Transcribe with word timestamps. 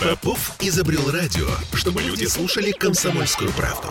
Попов 0.00 0.56
изобрел 0.60 1.10
радио, 1.10 1.46
чтобы 1.74 2.00
люди 2.00 2.24
слушали 2.24 2.70
комсомольскую 2.70 3.52
правду. 3.52 3.88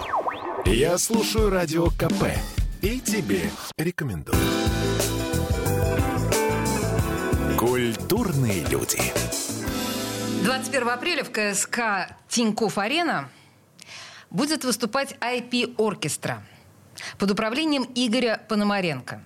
Я 0.66 0.98
слушаю 0.98 1.52
радио 1.52 1.92
КП 1.92 2.36
и 2.82 3.00
тебе 3.00 3.52
рекомендую. 3.78 4.36
Культурные 7.60 8.66
люди. 8.66 9.00
21 10.44 10.90
апреля 10.90 11.24
в 11.24 11.30
КСК 11.30 12.16
Тинькофф-Арена 12.28 13.30
будет 14.32 14.64
выступать 14.64 15.16
IP-оркестра 15.22 16.42
под 17.20 17.30
управлением 17.30 17.84
Игоря 17.94 18.42
Пономаренко. 18.50 19.22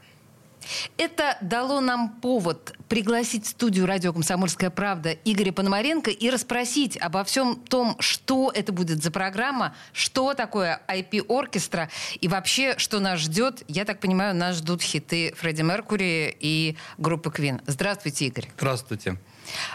Это 0.98 1.38
дало 1.42 1.82
нам 1.82 2.16
повод 2.22 2.74
пригласить 2.90 3.46
в 3.46 3.50
студию 3.50 3.86
радио 3.86 4.14
«Комсомольская 4.14 4.70
правда» 4.70 5.12
Игоря 5.12 5.52
Пономаренко 5.52 6.12
и 6.12 6.30
расспросить 6.30 6.98
обо 6.98 7.24
всем 7.24 7.56
том, 7.56 7.96
что 8.00 8.52
это 8.54 8.72
будет 8.72 9.04
за 9.04 9.12
программа, 9.12 9.76
что 9.92 10.34
такое 10.34 10.82
IP-оркестра 10.88 11.90
и 12.20 12.28
вообще, 12.28 12.78
что 12.78 13.00
нас 13.00 13.20
ждет. 13.20 13.64
Я 13.68 13.86
так 13.86 14.00
понимаю, 14.00 14.36
нас 14.36 14.58
ждут 14.58 14.82
хиты 14.82 15.34
Фредди 15.38 15.62
Меркури 15.62 16.36
и 16.40 16.78
группы 16.98 17.32
Квин. 17.32 17.62
Здравствуйте, 17.66 18.26
Игорь. 18.28 18.50
Здравствуйте. 18.58 19.18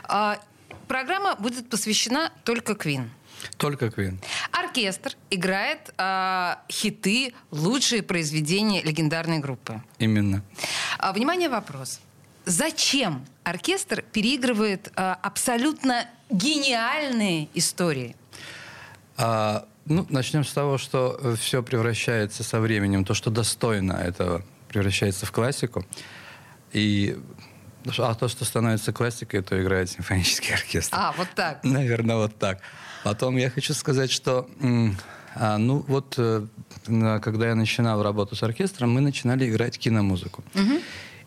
А, 0.04 0.38
программа 0.86 1.34
будет 1.36 1.68
посвящена 1.68 2.32
только 2.44 2.74
Квин. 2.74 3.10
Только 3.56 3.90
Квин. 3.90 4.20
Оркестр 4.52 5.12
играет 5.30 5.92
э, 5.96 6.54
хиты, 6.70 7.34
лучшие 7.50 8.02
произведения 8.02 8.82
легендарной 8.82 9.38
группы. 9.38 9.82
Именно. 9.98 10.42
А, 10.98 11.12
внимание, 11.12 11.48
вопрос. 11.48 12.00
Зачем 12.44 13.26
оркестр 13.44 14.02
переигрывает 14.02 14.92
э, 14.94 15.14
абсолютно 15.22 16.08
гениальные 16.30 17.48
истории? 17.54 18.16
А, 19.16 19.66
ну, 19.84 20.06
начнем 20.08 20.44
с 20.44 20.52
того, 20.52 20.78
что 20.78 21.36
все 21.38 21.62
превращается 21.62 22.44
со 22.44 22.60
временем, 22.60 23.04
то, 23.04 23.14
что 23.14 23.30
достойно 23.30 23.92
этого, 23.92 24.44
превращается 24.68 25.26
в 25.26 25.32
классику. 25.32 25.84
И 26.72 27.18
а 27.98 28.14
то, 28.14 28.28
что 28.28 28.44
становится 28.44 28.92
классикой, 28.92 29.42
то 29.42 29.60
играет 29.60 29.90
симфонический 29.90 30.54
оркестр. 30.54 30.96
А, 30.98 31.12
вот 31.16 31.28
так. 31.34 31.60
Наверное, 31.64 32.16
вот 32.16 32.36
так. 32.38 32.60
Потом 33.04 33.36
я 33.36 33.50
хочу 33.50 33.74
сказать, 33.74 34.10
что 34.10 34.48
а, 35.34 35.58
ну 35.58 35.84
вот 35.86 36.14
э, 36.18 36.46
когда 36.86 37.48
я 37.48 37.54
начинал 37.54 38.02
работу 38.02 38.34
с 38.34 38.42
оркестром, 38.42 38.90
мы 38.90 39.00
начинали 39.00 39.48
играть 39.48 39.78
киномузыку. 39.78 40.42
Угу. 40.54 40.80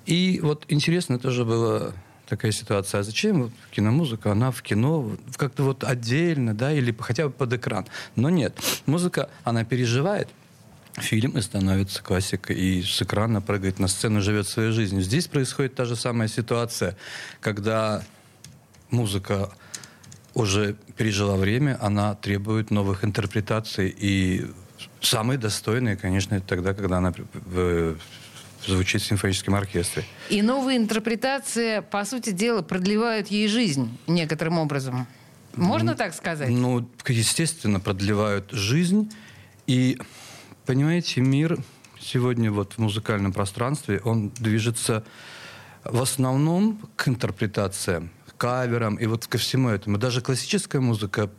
И 0.06 0.40
вот 0.44 0.66
интересно 0.68 1.20
тоже 1.20 1.46
было 1.46 1.94
такая 2.28 2.52
ситуация. 2.52 3.02
А 3.02 3.04
зачем 3.04 3.44
вот 3.44 3.52
киномузыка? 3.72 4.32
Она 4.32 4.52
в 4.52 4.62
кино 4.62 5.12
как-то 5.36 5.64
вот 5.64 5.84
отдельно, 5.84 6.54
да, 6.54 6.72
или 6.72 6.96
хотя 7.00 7.26
бы 7.26 7.32
под 7.32 7.54
экран. 7.54 7.86
Но 8.16 8.30
нет. 8.30 8.58
Музыка, 8.86 9.30
она 9.44 9.64
переживает 9.64 10.30
фильм 10.98 11.38
и 11.38 11.42
становится 11.42 12.04
классикой, 12.04 12.56
и 12.56 12.84
с 12.84 13.02
экрана 13.02 13.42
прыгает 13.42 13.80
на 13.80 13.88
сцену, 13.88 14.22
живет 14.22 14.48
своей 14.48 14.72
жизнью. 14.72 15.02
Здесь 15.02 15.28
происходит 15.28 15.76
та 15.76 15.86
же 15.86 15.96
самая 15.96 16.28
ситуация, 16.28 16.98
когда 17.40 18.04
музыка 18.90 19.52
уже 20.34 20.76
пережила 20.98 21.36
время, 21.36 21.78
она 21.82 22.16
требует 22.16 22.72
новых 22.72 23.04
интерпретаций, 23.04 23.94
и 23.96 24.46
самые 25.02 25.38
достойные, 25.38 25.96
конечно, 25.98 26.36
это 26.36 26.48
тогда, 26.48 26.74
когда 26.74 26.98
она 26.98 27.14
звучит 28.66 29.02
в 29.02 29.06
симфоническом 29.06 29.56
оркестре. 29.56 30.06
И 30.30 30.42
новые 30.42 30.78
интерпретации, 30.78 31.80
по 31.80 32.06
сути 32.06 32.32
дела, 32.32 32.62
продлевают 32.62 33.28
ей 33.28 33.48
жизнь 33.48 33.98
некоторым 34.08 34.60
образом. 34.60 35.08
Можно 35.56 35.92
ну, 35.92 35.98
так 35.98 36.14
сказать? 36.14 36.50
Ну, 36.50 36.88
естественно, 37.08 37.80
продлевают 37.80 38.52
жизнь. 38.52 39.12
И, 39.68 40.00
понимаете, 40.66 41.22
мир 41.22 41.58
сегодня 42.00 42.52
вот 42.52 42.74
в 42.74 42.78
музыкальном 42.80 43.34
пространстве, 43.34 44.02
он 44.04 44.30
движется 44.30 45.04
в 45.84 46.02
основном 46.02 46.80
к 46.96 47.08
интерпретациям 47.08 48.12
каверам 48.38 48.96
и 48.96 49.06
вот 49.06 49.28
ко 49.28 49.38
всему 49.38 49.70
этому. 49.70 49.98
Даже 49.98 50.22
классическая 50.22 50.80
музыка 50.80 51.30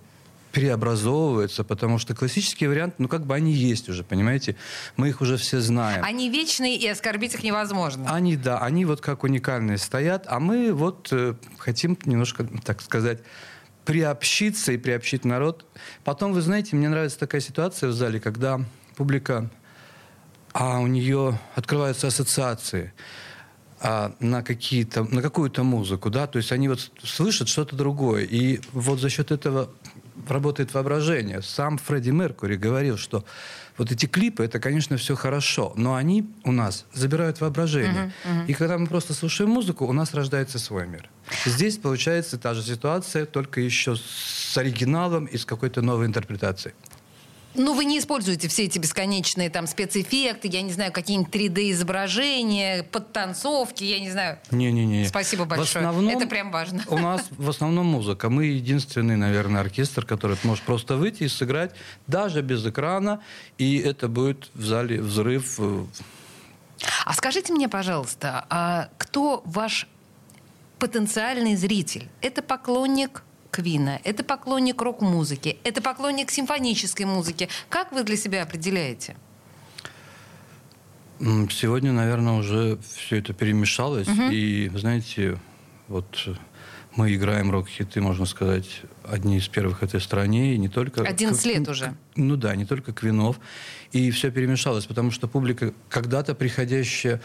преобразовывается, 0.52 1.64
потому 1.64 1.98
что 1.98 2.14
классические 2.14 2.68
варианты, 2.68 2.96
ну 2.98 3.08
как 3.08 3.26
бы 3.26 3.34
они 3.34 3.52
есть 3.52 3.88
уже, 3.88 4.04
понимаете? 4.04 4.54
Мы 4.96 5.08
их 5.08 5.20
уже 5.20 5.36
все 5.36 5.60
знаем. 5.60 6.04
Они 6.04 6.28
вечные, 6.30 6.76
и 6.76 6.86
оскорбить 6.86 7.34
их 7.34 7.42
невозможно. 7.42 8.14
Они, 8.14 8.36
да, 8.36 8.58
они 8.58 8.84
вот 8.84 9.00
как 9.00 9.24
уникальные 9.24 9.78
стоят, 9.78 10.26
а 10.28 10.38
мы 10.38 10.72
вот 10.72 11.08
э, 11.10 11.34
хотим 11.58 11.98
немножко, 12.04 12.46
так 12.64 12.82
сказать, 12.82 13.20
приобщиться 13.84 14.72
и 14.72 14.76
приобщить 14.76 15.24
народ. 15.24 15.64
Потом, 16.04 16.32
вы 16.32 16.42
знаете, 16.42 16.76
мне 16.76 16.88
нравится 16.88 17.18
такая 17.18 17.40
ситуация 17.40 17.88
в 17.88 17.92
зале, 17.92 18.20
когда 18.20 18.60
публика, 18.96 19.50
а 20.52 20.80
у 20.80 20.86
нее 20.86 21.38
открываются 21.54 22.08
ассоциации 22.08 22.92
а, 23.80 24.14
на, 24.20 24.42
какие-то, 24.42 25.04
на 25.04 25.22
какую-то 25.22 25.64
музыку, 25.64 26.10
да, 26.10 26.26
то 26.26 26.36
есть 26.36 26.52
они 26.52 26.68
вот 26.68 26.90
слышат 27.02 27.48
что-то 27.48 27.74
другое, 27.74 28.24
и 28.24 28.60
вот 28.72 29.00
за 29.00 29.08
счет 29.08 29.30
этого 29.30 29.70
работает 30.28 30.74
воображение. 30.74 31.42
Сам 31.42 31.78
Фредди 31.78 32.10
Меркури 32.10 32.56
говорил, 32.56 32.96
что 32.96 33.24
вот 33.78 33.90
эти 33.90 34.06
клипы, 34.06 34.44
это, 34.44 34.60
конечно, 34.60 34.96
все 34.96 35.16
хорошо, 35.16 35.72
но 35.76 35.94
они 35.94 36.30
у 36.44 36.52
нас 36.52 36.84
забирают 36.92 37.40
воображение. 37.40 38.12
Uh-huh, 38.24 38.42
uh-huh. 38.42 38.46
И 38.46 38.52
когда 38.52 38.78
мы 38.78 38.86
просто 38.86 39.14
слушаем 39.14 39.50
музыку, 39.50 39.86
у 39.86 39.92
нас 39.92 40.14
рождается 40.14 40.58
свой 40.58 40.86
мир. 40.86 41.08
Здесь 41.46 41.78
получается 41.78 42.38
та 42.38 42.54
же 42.54 42.62
ситуация, 42.62 43.24
только 43.24 43.60
еще 43.60 43.96
с 43.96 44.56
оригиналом 44.56 45.24
и 45.24 45.38
с 45.38 45.44
какой-то 45.44 45.80
новой 45.80 46.06
интерпретацией. 46.06 46.74
Ну, 47.54 47.74
вы 47.74 47.84
не 47.84 47.98
используете 47.98 48.48
все 48.48 48.64
эти 48.64 48.78
бесконечные 48.78 49.50
там 49.50 49.66
спецэффекты, 49.66 50.48
я 50.48 50.62
не 50.62 50.72
знаю, 50.72 50.92
какие-нибудь 50.92 51.34
3D-изображения, 51.34 52.82
подтанцовки, 52.82 53.84
я 53.84 54.00
не 54.00 54.10
знаю. 54.10 54.38
Не-не-не. 54.50 55.06
Спасибо 55.06 55.44
большое. 55.44 55.84
В 55.84 55.88
основном, 55.88 56.16
Это 56.16 56.26
прям 56.26 56.50
важно. 56.50 56.82
У 56.88 56.98
нас 56.98 57.26
в 57.30 57.48
основном 57.48 57.86
музыка. 57.86 58.30
Мы 58.30 58.46
единственный, 58.46 59.16
наверное, 59.16 59.60
оркестр, 59.60 60.06
который 60.06 60.36
может 60.44 60.64
просто 60.64 60.96
выйти 60.96 61.24
и 61.24 61.28
сыграть 61.28 61.72
даже 62.06 62.40
без 62.42 62.66
экрана, 62.66 63.20
и 63.58 63.78
это 63.78 64.08
будет 64.08 64.50
в 64.54 64.64
зале 64.64 65.00
взрыв. 65.00 65.60
А 67.04 67.12
скажите 67.12 67.52
мне, 67.52 67.68
пожалуйста, 67.68 68.46
а 68.48 68.88
кто 68.98 69.42
ваш 69.44 69.86
потенциальный 70.78 71.54
зритель? 71.54 72.08
Это 72.20 72.42
поклонник 72.42 73.22
Квина, 73.52 74.00
это 74.02 74.24
поклонник 74.24 74.80
рок-музыки, 74.80 75.58
это 75.62 75.82
поклонник 75.82 76.30
симфонической 76.30 77.04
музыки. 77.04 77.48
Как 77.68 77.92
вы 77.92 78.02
для 78.02 78.16
себя 78.16 78.42
определяете? 78.42 79.14
Сегодня, 81.20 81.92
наверное, 81.92 82.32
уже 82.32 82.78
все 82.96 83.18
это 83.18 83.34
перемешалось. 83.34 84.08
Угу. 84.08 84.30
И, 84.32 84.70
знаете, 84.74 85.38
вот 85.86 86.18
мы 86.96 87.14
играем 87.14 87.50
рок-хиты, 87.50 88.00
можно 88.00 88.24
сказать, 88.24 88.82
одни 89.04 89.36
из 89.36 89.48
первых 89.48 89.80
в 89.80 89.82
этой 89.82 90.00
стране. 90.00 90.54
И 90.54 90.58
не 90.58 90.68
только... 90.68 91.02
11 91.02 91.44
лет 91.44 91.68
уже. 91.68 91.94
Ну 92.16 92.36
да, 92.36 92.56
не 92.56 92.64
только 92.64 92.92
Квинов. 92.92 93.38
И 93.92 94.10
все 94.10 94.30
перемешалось, 94.30 94.86
потому 94.86 95.10
что 95.10 95.28
публика, 95.28 95.74
когда-то 95.90 96.34
приходящая 96.34 97.20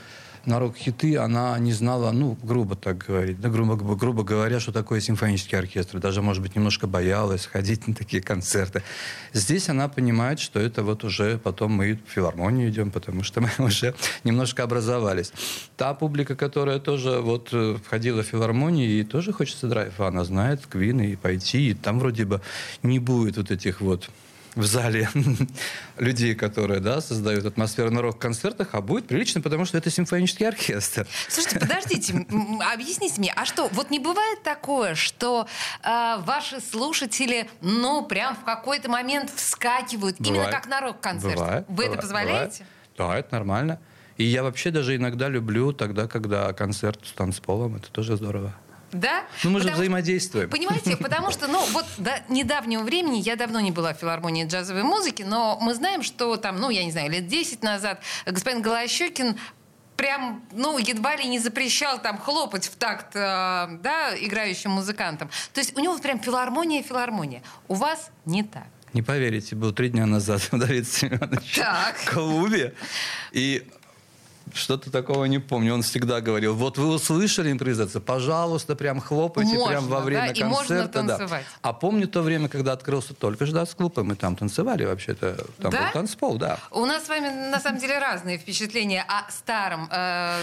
на 0.48 0.60
рок-хиты 0.60 1.18
она 1.18 1.60
не 1.60 1.74
знала, 1.74 2.12
ну, 2.12 2.38
грубо 2.42 2.76
так 2.76 3.06
говорить, 3.06 3.40
да, 3.40 3.50
грубо, 3.50 3.76
грубо 3.76 4.24
говоря, 4.24 4.60
что 4.60 4.72
такое 4.72 5.02
симфонический 5.02 5.58
оркестр. 5.58 6.00
Даже, 6.00 6.22
может 6.22 6.42
быть, 6.42 6.56
немножко 6.56 6.88
боялась 6.88 7.46
ходить 7.46 7.88
на 7.88 7.94
такие 7.94 8.24
концерты. 8.24 8.82
Здесь 9.34 9.68
она 9.70 9.90
понимает, 9.90 10.40
что 10.40 10.60
это 10.60 10.84
вот 10.84 11.04
уже 11.04 11.38
потом 11.38 11.74
мы 11.74 12.00
в 12.08 12.10
филармонию 12.10 12.70
идем, 12.70 12.92
потому 12.92 13.24
что 13.24 13.42
мы 13.42 13.50
уже 13.60 13.94
немножко 14.24 14.64
образовались. 14.64 15.34
Та 15.76 15.94
публика, 15.94 16.36
которая 16.36 16.80
тоже 16.80 17.20
вот 17.20 17.50
э, 17.52 17.78
входила 17.84 18.24
в 18.24 18.26
филармонию, 18.26 18.90
и 18.90 19.04
тоже 19.04 19.34
хочется 19.34 19.68
драйва, 19.68 20.08
она 20.08 20.24
знает 20.24 20.66
Квин 20.66 21.02
и 21.02 21.16
пойти, 21.18 21.72
и 21.72 21.74
там 21.74 22.00
вроде 22.00 22.24
бы 22.24 22.42
не 22.84 23.00
будет 23.00 23.36
вот 23.36 23.52
этих 23.52 23.82
вот 23.82 24.10
в 24.58 24.66
зале 24.66 25.10
людей, 25.98 26.36
которые 26.36 26.80
да, 26.80 27.00
создают 27.00 27.46
атмосферу 27.46 27.92
на 27.92 28.02
рок-концертах, 28.02 28.70
а 28.74 28.82
будет 28.82 29.08
прилично, 29.08 29.40
потому 29.40 29.66
что 29.66 29.78
это 29.78 29.90
симфонический 29.90 30.48
оркестр. 30.48 31.08
Слушайте, 31.30 31.60
подождите, 31.60 32.26
объясните 32.74 33.16
мне, 33.20 33.32
а 33.36 33.46
что, 33.46 33.70
вот 33.70 33.92
не 33.92 34.00
бывает 34.00 34.44
такое, 34.44 34.96
что 34.96 35.48
э, 35.84 36.18
ваши 36.20 36.60
слушатели, 36.60 37.50
ну, 37.62 38.06
прям 38.06 38.36
в 38.36 38.44
какой-то 38.44 38.90
момент 38.90 39.32
вскакивают, 39.34 40.18
бывает. 40.18 40.36
именно 40.36 40.52
как 40.52 40.68
на 40.68 40.82
рок-концерт? 40.82 41.36
Бывает. 41.36 41.66
Вы 41.68 41.74
бывает, 41.74 41.92
это 41.92 42.02
позволяете? 42.02 42.66
Бывает. 42.98 43.14
Да, 43.14 43.20
это 43.20 43.36
нормально. 43.36 43.80
И 44.18 44.24
я 44.24 44.42
вообще 44.42 44.72
даже 44.72 44.96
иногда 44.96 45.30
люблю 45.30 45.72
тогда, 45.72 46.08
когда 46.08 46.52
концерт 46.54 47.00
с 47.06 47.12
танцполом, 47.12 47.76
это 47.76 47.92
тоже 47.92 48.18
здорово. 48.18 48.56
Да? 48.92 49.24
Ну, 49.44 49.50
мы 49.50 49.60
же 49.60 49.66
потому, 49.66 49.82
взаимодействуем. 49.82 50.50
Понимаете, 50.50 50.96
потому 50.98 51.32
что, 51.32 51.48
ну, 51.48 51.64
вот 51.72 51.86
до 51.98 52.24
недавнего 52.30 52.84
времени, 52.84 53.18
я 53.18 53.36
давно 53.36 53.60
не 53.60 53.72
была 53.72 53.94
в 53.94 53.98
филармонии 53.98 54.46
джазовой 54.46 54.84
музыки, 54.84 55.24
но 55.24 55.58
мы 55.62 55.74
знаем, 55.74 56.04
что 56.04 56.38
там, 56.38 56.58
ну, 56.60 56.70
я 56.70 56.86
не 56.86 56.92
знаю, 56.92 57.12
лет 57.12 57.28
10 57.28 57.64
назад 57.64 58.02
господин 58.26 58.62
Голощекин 58.62 59.38
прям, 59.98 60.44
ну, 60.52 60.78
едва 60.78 61.16
ли 61.16 61.28
не 61.28 61.40
запрещал 61.40 62.00
там 62.00 62.18
хлопать 62.18 62.68
в 62.68 62.76
такт, 62.76 63.16
э, 63.16 63.20
да, 63.82 64.16
играющим 64.18 64.72
музыкантам. 64.72 65.30
То 65.54 65.60
есть 65.60 65.76
у 65.76 65.82
него 65.82 65.98
прям 65.98 66.20
филармония, 66.20 66.84
филармония. 66.84 67.42
У 67.68 67.74
вас 67.74 68.12
не 68.26 68.44
так. 68.44 68.68
Не 68.94 69.02
поверите, 69.02 69.56
был 69.56 69.74
три 69.74 69.90
дня 69.90 70.06
назад 70.06 70.48
у 70.52 70.58
Давида 70.58 70.88
Семеновича 70.88 71.94
в 71.98 72.12
клубе. 72.12 72.74
И 73.32 73.68
что-то 74.54 74.92
такого 74.92 75.26
не 75.26 75.40
помню. 75.40 75.74
Он 75.74 75.82
всегда 75.82 76.22
говорил, 76.22 76.56
вот 76.56 76.78
вы 76.78 76.88
услышали 76.88 77.52
импровизацию, 77.52 78.02
пожалуйста, 78.02 78.76
прям 78.76 79.00
хлопайте 79.00 79.54
можно, 79.54 79.68
прям 79.68 79.88
во 79.88 80.00
время 80.02 80.22
да? 80.22 80.28
концерта. 80.28 80.46
И 80.46 80.50
можно 80.50 80.88
танцевать. 80.88 81.46
Да. 81.62 81.70
А 81.70 81.74
помню 81.74 82.08
то 82.08 82.22
время, 82.22 82.50
когда 82.50 82.74
открылся 82.74 83.14
только 83.14 83.46
Ждац 83.46 83.74
клуб, 83.76 83.98
и 83.98 84.02
мы 84.02 84.16
там 84.16 84.36
танцевали 84.36 84.86
вообще-то. 84.86 85.46
Там 85.60 85.72
да? 85.72 85.86
был 85.86 85.94
танцпол, 85.94 86.38
да. 86.38 86.60
У 86.72 86.86
нас 86.86 87.06
с 87.06 87.10
вами, 87.10 87.50
на 87.50 87.60
самом 87.60 87.80
деле, 87.80 88.00
разные 88.00 88.38
впечатления 88.38 89.04
о 89.08 89.30
старом 89.32 89.90
э, 89.92 90.36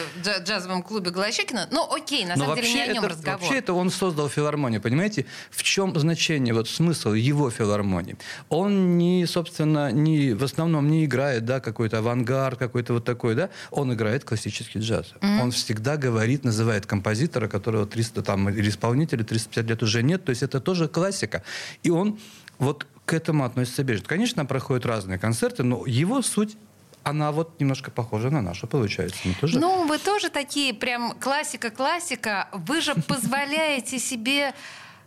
джазовом 0.45 0.83
клубе 0.83 1.11
Голощекина. 1.11 1.69
Ну, 1.71 1.87
окей, 1.93 2.25
на 2.25 2.37
Но 2.37 2.45
самом 2.45 2.57
деле, 2.57 2.73
не 2.73 2.81
о 2.83 2.87
нем 2.87 3.05
это, 3.05 3.15
разговор. 3.15 3.41
Вообще 3.41 3.59
это 3.59 3.73
он 3.73 3.91
создал 3.91 4.29
филармонию, 4.29 4.81
понимаете? 4.81 5.27
В 5.51 5.63
чем 5.63 5.99
значение, 5.99 6.55
вот 6.55 6.69
смысл 6.69 7.13
его 7.13 7.51
филармонии? 7.51 8.17
Он 8.49 8.99
не, 8.99 9.27
собственно, 9.27 9.91
не, 9.91 10.33
в 10.33 10.45
основном 10.45 10.89
не 10.89 11.05
играет, 11.05 11.45
да, 11.45 11.61
какой-то 11.61 11.99
авангард, 11.99 12.59
какой-то 12.59 12.95
вот 12.95 13.05
такой, 13.05 13.35
да, 13.35 13.51
он 13.71 13.94
играет 13.95 14.25
классический 14.25 14.81
джаз. 14.81 15.15
Mm-hmm. 15.21 15.41
Он 15.41 15.51
всегда 15.51 15.97
говорит, 15.97 16.45
называет 16.45 16.87
композитора, 16.87 17.49
которого 17.49 17.87
300 17.87 18.23
там, 18.23 18.49
или 18.51 18.69
исполнителя 18.69 19.25
350 19.25 19.67
лет 19.67 19.83
уже 19.83 20.03
нет, 20.03 20.25
то 20.25 20.31
есть 20.31 20.43
это 20.43 20.61
тоже 20.61 20.89
классика. 20.89 21.43
И 21.83 21.91
он 21.91 22.19
вот 22.59 22.87
к 23.05 23.13
этому 23.13 23.45
относится 23.45 23.83
бережно. 23.85 24.07
Конечно, 24.07 24.45
проходят 24.47 24.87
разные 24.87 25.19
концерты, 25.19 25.63
но 25.63 25.85
его 25.87 26.23
суть 26.23 26.57
она 27.05 27.33
вот 27.33 27.61
немножко 27.61 27.91
похожа 27.91 28.31
на 28.31 28.41
нашу, 28.41 28.67
получается. 28.67 29.19
Мы 29.25 29.35
тоже... 29.35 29.61
Ну, 29.61 29.87
вы 29.87 29.99
тоже 29.99 30.31
такие 30.31 30.73
прям 30.73 31.13
классика-классика. 31.21 32.49
Вы 32.53 32.81
же 32.81 32.95
позволяете 33.09 33.99
себе, 33.99 34.55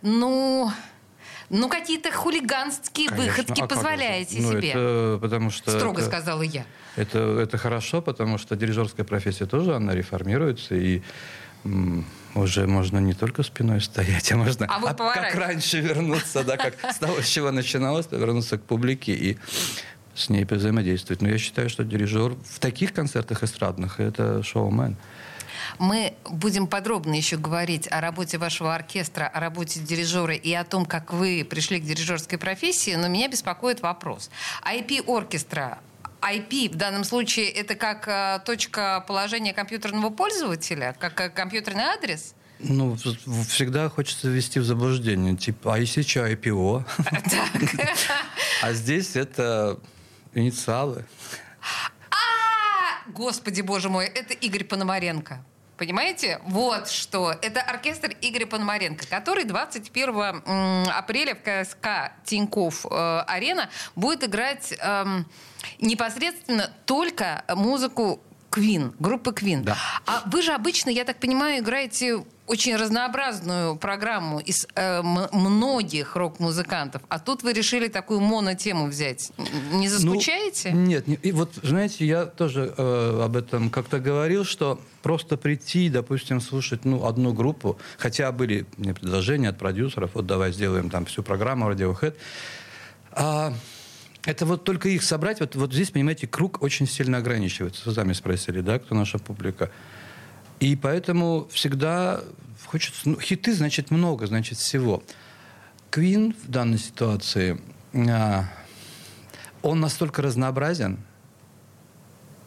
ну... 0.01 0.71
Ну, 1.49 1.69
какие-то 1.69 2.11
хулиганские 2.11 3.07
Конечно. 3.07 3.31
выходки 3.31 3.61
а 3.61 3.67
позволяете 3.67 4.41
ну, 4.41 4.51
себе. 4.51 4.69
Это 4.71 5.17
потому 5.21 5.49
что 5.49 5.71
Строго 5.71 6.01
это, 6.01 6.09
сказала 6.09 6.41
я. 6.41 6.65
Это, 6.97 7.19
это 7.39 7.57
хорошо, 7.57 8.01
потому 8.01 8.37
что 8.37 8.55
дирижерская 8.55 9.05
профессия 9.05 9.45
тоже, 9.45 9.75
она 9.75 9.95
реформируется, 9.95 10.75
и 10.75 11.01
уже 12.35 12.67
можно 12.67 12.99
не 12.99 13.13
только 13.13 13.43
спиной 13.43 13.81
стоять, 13.81 14.31
а 14.31 14.37
можно 14.37 14.65
а 14.69 14.79
вы 14.79 14.89
а, 14.89 14.93
как 14.93 15.35
раньше 15.35 15.79
вернуться, 15.79 16.43
да, 16.43 16.57
как 16.57 16.75
с 16.93 16.97
того, 16.97 17.21
с 17.21 17.27
чего 17.27 17.51
начиналось, 17.51 18.07
вернуться 18.11 18.57
к 18.57 18.63
публике 18.63 19.13
и 19.13 19.37
с 20.15 20.29
ней 20.29 20.45
взаимодействовать. 20.45 21.21
Но 21.21 21.29
я 21.29 21.37
считаю, 21.37 21.69
что 21.69 21.83
дирижер 21.83 22.35
в 22.49 22.59
таких 22.59 22.93
концертах 22.93 23.43
эстрадных 23.43 23.99
это 23.99 24.43
шоумен. 24.43 24.97
Мы 25.79 26.13
будем 26.29 26.67
подробно 26.67 27.13
еще 27.13 27.37
говорить 27.37 27.87
о 27.91 28.01
работе 28.01 28.37
вашего 28.37 28.73
оркестра, 28.75 29.27
о 29.27 29.39
работе 29.39 29.79
дирижера 29.79 30.33
и 30.33 30.53
о 30.53 30.63
том, 30.63 30.85
как 30.85 31.13
вы 31.13 31.45
пришли 31.49 31.79
к 31.79 31.83
дирижерской 31.83 32.37
профессии, 32.37 32.95
но 32.95 33.07
меня 33.07 33.27
беспокоит 33.27 33.81
вопрос. 33.81 34.29
IP-оркестра 34.63 35.79
IP 36.21 36.73
в 36.73 36.75
данном 36.75 37.03
случае 37.03 37.49
это 37.49 37.75
как 37.75 38.07
э, 38.07 38.39
точка 38.45 39.03
положения 39.07 39.53
компьютерного 39.53 40.09
пользователя, 40.09 40.95
как 40.99 41.19
э, 41.21 41.29
компьютерный 41.29 41.83
адрес? 41.83 42.33
Ну, 42.59 42.95
всегда 43.47 43.87
хочется 43.89 44.29
ввести 44.29 44.59
в 44.59 44.65
заблуждение. 44.65 45.35
Типа, 45.35 45.75
а 45.75 45.77
если 45.77 46.01
что, 46.01 46.27
IPO? 46.27 46.85
А 48.63 48.73
здесь 48.73 49.15
это 49.15 49.79
инициалы. 50.33 51.05
А, 52.09 53.11
господи, 53.11 53.61
боже 53.61 53.89
мой, 53.89 54.07
это 54.07 54.33
Игорь 54.33 54.63
Пономаренко. 54.63 55.45
Понимаете? 55.77 56.41
Вот 56.45 56.89
что. 56.89 57.35
Это 57.41 57.61
оркестр 57.61 58.15
Игоря 58.21 58.47
Пономаренко, 58.47 59.05
который 59.07 59.43
21 59.43 60.87
апреля 60.89 61.35
в 61.35 61.41
КСК 61.41 62.13
Тиньков 62.25 62.85
э, 62.85 63.23
Арена 63.27 63.69
будет 63.95 64.23
играть 64.23 64.73
эм, 64.79 65.27
непосредственно 65.79 66.71
только 66.85 67.43
музыку 67.55 68.21
Queen, 68.49 68.95
группы 68.99 69.31
Queen. 69.31 69.61
Да. 69.61 69.77
А 70.07 70.23
вы 70.25 70.41
же 70.41 70.53
обычно, 70.53 70.89
я 70.89 71.03
так 71.03 71.19
понимаю, 71.19 71.59
играете 71.59 72.23
очень 72.47 72.75
разнообразную 72.75 73.75
программу 73.75 74.39
из 74.39 74.67
э, 74.75 75.01
многих 75.01 76.15
рок-музыкантов, 76.15 77.01
а 77.09 77.19
тут 77.19 77.43
вы 77.43 77.53
решили 77.53 77.89
такую 77.89 78.21
монотему 78.21 78.87
взять. 78.87 79.31
Не 79.73 79.89
заскучаете? 79.89 80.71
Ну, 80.73 80.81
нет, 80.81 81.07
не, 81.07 81.15
и 81.15 81.31
вот, 81.31 81.53
знаете, 81.61 82.05
я 82.05 82.25
тоже 82.25 82.73
э, 82.77 83.21
об 83.23 83.35
этом 83.35 83.69
как-то 83.69 83.99
говорил, 83.99 84.45
что 84.45 84.79
просто 85.03 85.37
прийти, 85.37 85.89
допустим, 85.89 86.39
слушать 86.41 86.85
ну, 86.85 87.05
одну 87.05 87.33
группу, 87.33 87.77
хотя 87.97 88.31
были 88.31 88.65
мне 88.77 88.93
предложения 88.93 89.49
от 89.49 89.57
продюсеров, 89.57 90.11
вот 90.13 90.25
давай 90.25 90.53
сделаем 90.53 90.89
там 90.89 91.05
всю 91.05 91.23
программу 91.23 91.69
Radiohead, 91.69 92.15
а, 93.11 93.53
это 94.25 94.45
вот 94.45 94.63
только 94.63 94.89
их 94.89 95.03
собрать, 95.03 95.39
вот, 95.39 95.55
вот 95.55 95.73
здесь, 95.73 95.91
понимаете, 95.91 96.27
круг 96.27 96.61
очень 96.61 96.87
сильно 96.87 97.17
ограничивается. 97.17 97.81
Вы 97.85 97.93
сами 97.93 98.13
спросили, 98.13 98.61
да, 98.61 98.77
кто 98.79 98.93
наша 98.93 99.19
публика. 99.19 99.71
И 100.59 100.75
поэтому 100.75 101.47
всегда 101.51 102.21
хочется... 102.65 103.09
Ну, 103.09 103.19
хиты, 103.19 103.53
значит, 103.53 103.91
много, 103.91 104.27
значит, 104.27 104.57
всего. 104.57 105.03
Квин 105.89 106.35
в 106.43 106.49
данной 106.49 106.79
ситуации, 106.79 107.59
а, 107.93 108.45
он 109.61 109.79
настолько 109.79 110.21
разнообразен, 110.21 110.99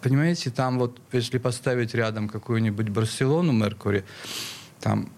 понимаете, 0.03 0.51
там 0.51 0.79
вот, 0.79 1.01
если 1.13 1.39
поставить 1.39 1.95
рядом 1.95 2.29
какую-нибудь 2.29 2.89
Барселону, 2.89 3.53
Меркури, 3.53 4.05
там 4.81 5.11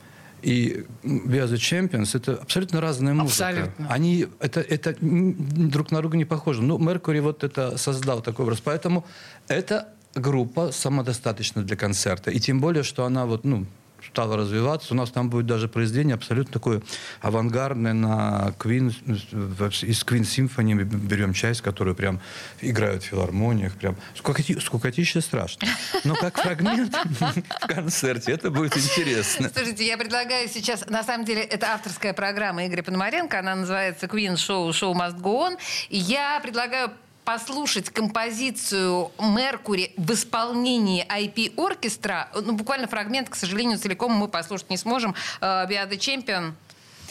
и 0.42 0.84
Are 1.04 1.48
the 1.48 1.54
Champions 1.54 2.16
это 2.16 2.34
абсолютно 2.34 2.80
разная 2.80 3.14
музыка. 3.14 3.48
Абсолютно. 3.48 3.86
Они 3.88 4.26
это, 4.40 4.60
это 4.60 4.96
друг 5.00 5.92
на 5.92 5.98
друга 5.98 6.16
не 6.16 6.24
похожи. 6.24 6.62
Ну, 6.62 6.78
Меркури 6.78 7.20
вот 7.20 7.44
это 7.44 7.78
создал 7.78 8.22
такой 8.22 8.44
образ. 8.44 8.60
Поэтому 8.60 9.06
это 9.46 9.94
группа 10.14 10.72
самодостаточна 10.72 11.62
для 11.62 11.76
концерта. 11.76 12.30
И 12.30 12.38
тем 12.38 12.60
более, 12.60 12.82
что 12.82 13.04
она 13.04 13.26
вот, 13.26 13.44
ну, 13.44 13.66
стала 14.08 14.36
развиваться. 14.36 14.94
У 14.94 14.96
нас 14.96 15.10
там 15.10 15.30
будет 15.30 15.46
даже 15.46 15.68
произведение 15.68 16.14
абсолютно 16.14 16.52
такое 16.52 16.82
авангардное 17.20 17.92
на 17.92 18.54
Queen, 18.58 18.90
из 18.90 20.04
Queen 20.04 20.22
Symphony 20.22 20.74
мы 20.74 20.84
берем 20.84 21.32
часть, 21.32 21.60
которую 21.60 21.94
прям 21.94 22.20
играют 22.60 23.02
в 23.02 23.06
филармониях. 23.06 23.74
Прям 23.74 23.96
скукоти, 24.14 24.58
скукотища 24.58 25.20
страшно. 25.20 25.68
Но 26.04 26.14
как 26.14 26.40
фрагмент 26.40 26.94
в 27.04 27.66
концерте 27.66 28.32
это 28.32 28.50
будет 28.50 28.76
интересно. 28.76 29.50
Слушайте, 29.54 29.86
я 29.86 29.96
предлагаю 29.96 30.48
сейчас, 30.48 30.86
на 30.86 31.02
самом 31.02 31.24
деле, 31.24 31.42
это 31.42 31.72
авторская 31.72 32.12
программа 32.12 32.66
Игоря 32.66 32.82
Пономаренко, 32.82 33.38
она 33.38 33.54
называется 33.54 34.06
Queen 34.06 34.34
Show, 34.34 34.70
Show 34.70 34.92
Must 34.94 35.20
Go 35.20 35.48
On. 35.48 35.58
И 35.88 35.98
я 35.98 36.40
предлагаю 36.40 36.90
послушать 37.24 37.90
композицию 37.90 39.12
«Меркури» 39.18 39.92
в 39.96 40.12
исполнении 40.12 41.06
IP-оркестра. 41.06 42.28
Ну, 42.34 42.52
буквально 42.52 42.88
фрагмент, 42.88 43.28
к 43.28 43.34
сожалению, 43.34 43.78
целиком 43.78 44.12
мы 44.12 44.28
послушать 44.28 44.70
не 44.70 44.76
сможем. 44.76 45.14
«Be 45.40 45.88
the 45.88 45.98
Champion». 45.98 46.52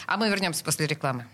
А 0.08 0.18
мы 0.18 0.30
вернемся 0.30 0.64
после 0.64 0.88
рекламы. 0.88 1.28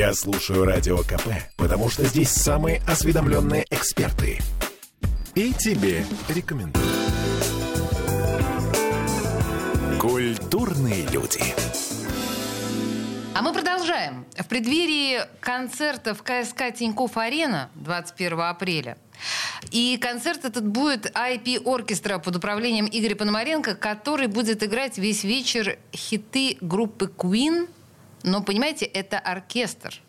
Я 0.00 0.14
слушаю 0.14 0.64
Радио 0.64 0.96
КП, 0.96 1.28
потому 1.58 1.90
что 1.90 2.06
здесь 2.06 2.30
самые 2.30 2.80
осведомленные 2.88 3.66
эксперты. 3.68 4.38
И 5.34 5.52
тебе 5.52 6.06
рекомендую. 6.30 6.86
Культурные 10.00 11.06
люди. 11.08 11.42
А 13.34 13.42
мы 13.42 13.52
продолжаем. 13.52 14.24
В 14.38 14.46
преддверии 14.48 15.20
концерта 15.40 16.14
в 16.14 16.22
КСК 16.22 16.74
Тинькофф 16.74 17.18
Арена 17.18 17.68
21 17.74 18.40
апреля 18.40 18.96
и 19.70 19.98
концерт 20.00 20.44
этот 20.44 20.66
будет 20.66 21.14
IP-оркестра 21.14 22.18
под 22.18 22.36
управлением 22.36 22.88
Игоря 22.90 23.14
Пономаренко, 23.14 23.74
который 23.74 24.26
будет 24.26 24.62
играть 24.62 24.98
весь 24.98 25.24
вечер 25.24 25.78
хиты 25.94 26.56
группы 26.60 27.10
Queen. 27.14 27.68
Но, 28.22 28.42
понимаете, 28.42 28.84
это 28.84 29.18
оркестр. 29.18 30.00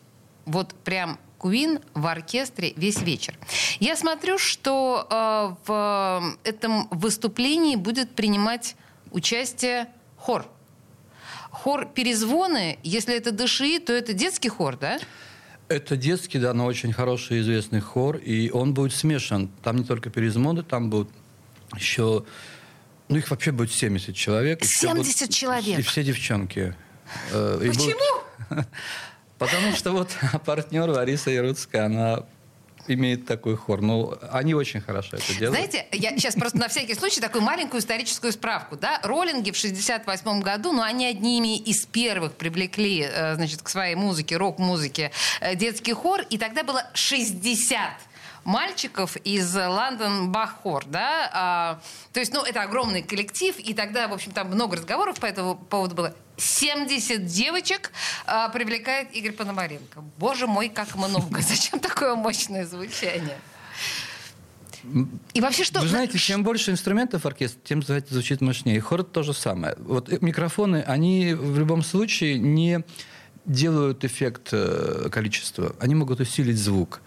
Вот 0.45 0.73
прям 0.83 1.19
Queen 1.39 1.81
в 1.93 2.05
оркестре 2.05 2.73
весь 2.75 3.01
вечер. 3.01 3.35
Я 3.79 3.95
смотрю, 3.95 4.37
что 4.37 5.07
э, 5.09 5.55
в 5.65 6.37
этом 6.43 6.87
выступлении 6.91 7.75
будет 7.75 8.11
принимать 8.11 8.75
участие 9.11 9.87
хор. 10.17 10.45
Хор 11.49 11.85
«Перезвоны», 11.85 12.79
если 12.83 13.15
это 13.15 13.31
ДШИ, 13.31 13.79
то 13.79 13.91
это 13.91 14.13
детский 14.13 14.49
хор, 14.49 14.77
да? 14.77 14.99
Это 15.67 15.97
детский, 15.97 16.37
да, 16.37 16.53
но 16.53 16.65
очень 16.65 16.93
хороший 16.93 17.41
известный 17.41 17.81
хор, 17.81 18.17
и 18.17 18.49
он 18.51 18.73
будет 18.73 18.93
смешан. 18.93 19.49
Там 19.63 19.77
не 19.77 19.83
только 19.83 20.09
перезмоды, 20.09 20.63
там 20.63 20.89
будут 20.89 21.09
еще... 21.75 22.25
Ну, 23.09 23.17
их 23.17 23.29
вообще 23.29 23.51
будет 23.51 23.71
70 23.73 24.15
человек. 24.15 24.63
70 24.63 25.19
будут, 25.21 25.35
человек? 25.35 25.79
И 25.79 25.81
все 25.81 26.03
девчонки. 26.03 26.75
Э, 27.31 27.59
Почему? 27.59 28.21
Потому 29.37 29.71
что 29.75 29.91
вот 29.91 30.09
партнер 30.45 30.89
Лариса 30.89 31.31
Яруцкая, 31.31 31.85
она 31.85 32.25
имеет 32.87 33.25
такой 33.25 33.55
хор. 33.55 33.81
Ну, 33.81 34.17
они 34.31 34.53
очень 34.53 34.81
хорошо 34.81 35.17
это 35.17 35.33
делают. 35.37 35.71
Знаете, 35.71 35.87
я 35.91 36.11
сейчас 36.11 36.35
просто 36.35 36.57
на 36.57 36.67
всякий 36.67 36.93
случай 36.95 37.21
такую 37.21 37.43
маленькую 37.43 37.81
историческую 37.81 38.33
справку. 38.33 38.75
Да? 38.75 38.99
Роллинги 39.03 39.51
в 39.51 39.55
68 39.55 40.41
году, 40.41 40.71
ну, 40.71 40.81
они 40.81 41.05
одними 41.05 41.57
из 41.57 41.85
первых 41.85 42.33
привлекли, 42.33 43.07
э, 43.09 43.35
значит, 43.35 43.61
к 43.61 43.69
своей 43.69 43.95
музыке, 43.95 44.37
рок-музыке, 44.37 45.11
э, 45.39 45.55
детский 45.55 45.93
хор, 45.93 46.21
и 46.29 46.37
тогда 46.37 46.63
было 46.63 46.83
60 46.93 47.79
мальчиков 48.43 49.15
из 49.17 49.55
Лондон 49.55 50.31
Бахор, 50.31 50.85
да, 50.85 51.29
а, 51.33 51.81
то 52.13 52.19
есть, 52.19 52.33
ну, 52.33 52.43
это 52.43 52.63
огромный 52.63 53.03
коллектив, 53.03 53.57
и 53.59 53.73
тогда, 53.73 54.07
в 54.07 54.13
общем, 54.13 54.31
там 54.31 54.47
много 54.47 54.77
разговоров 54.77 55.19
по 55.19 55.25
этому 55.25 55.55
поводу 55.55 55.95
было. 55.95 56.15
70 56.37 57.25
девочек 57.25 57.91
а, 58.25 58.49
привлекает 58.49 59.13
Игорь 59.15 59.33
Пономаренко. 59.33 60.01
Боже 60.17 60.47
мой, 60.47 60.69
как 60.69 60.95
много! 60.95 61.41
Зачем 61.47 61.79
такое 61.79 62.15
мощное 62.15 62.65
звучание? 62.65 63.37
И 65.33 65.41
вообще 65.41 65.63
что? 65.63 65.79
Вы 65.79 65.87
знаете, 65.87 66.17
чем 66.17 66.43
больше 66.43 66.71
инструментов 66.71 67.25
оркестр, 67.27 67.59
тем 67.63 67.83
звучит 67.83 68.41
мощнее. 68.41 68.81
хор 68.81 69.03
то 69.03 69.21
же 69.21 69.33
самое. 69.33 69.75
Вот 69.77 70.21
микрофоны, 70.21 70.81
они 70.81 71.35
в 71.35 71.59
любом 71.59 71.83
случае 71.83 72.39
не 72.39 72.83
делают 73.45 74.03
эффект 74.03 74.49
э, 74.51 75.09
количества. 75.11 75.75
Они 75.79 75.93
могут 75.93 76.19
усилить 76.19 76.57
звук. 76.57 77.01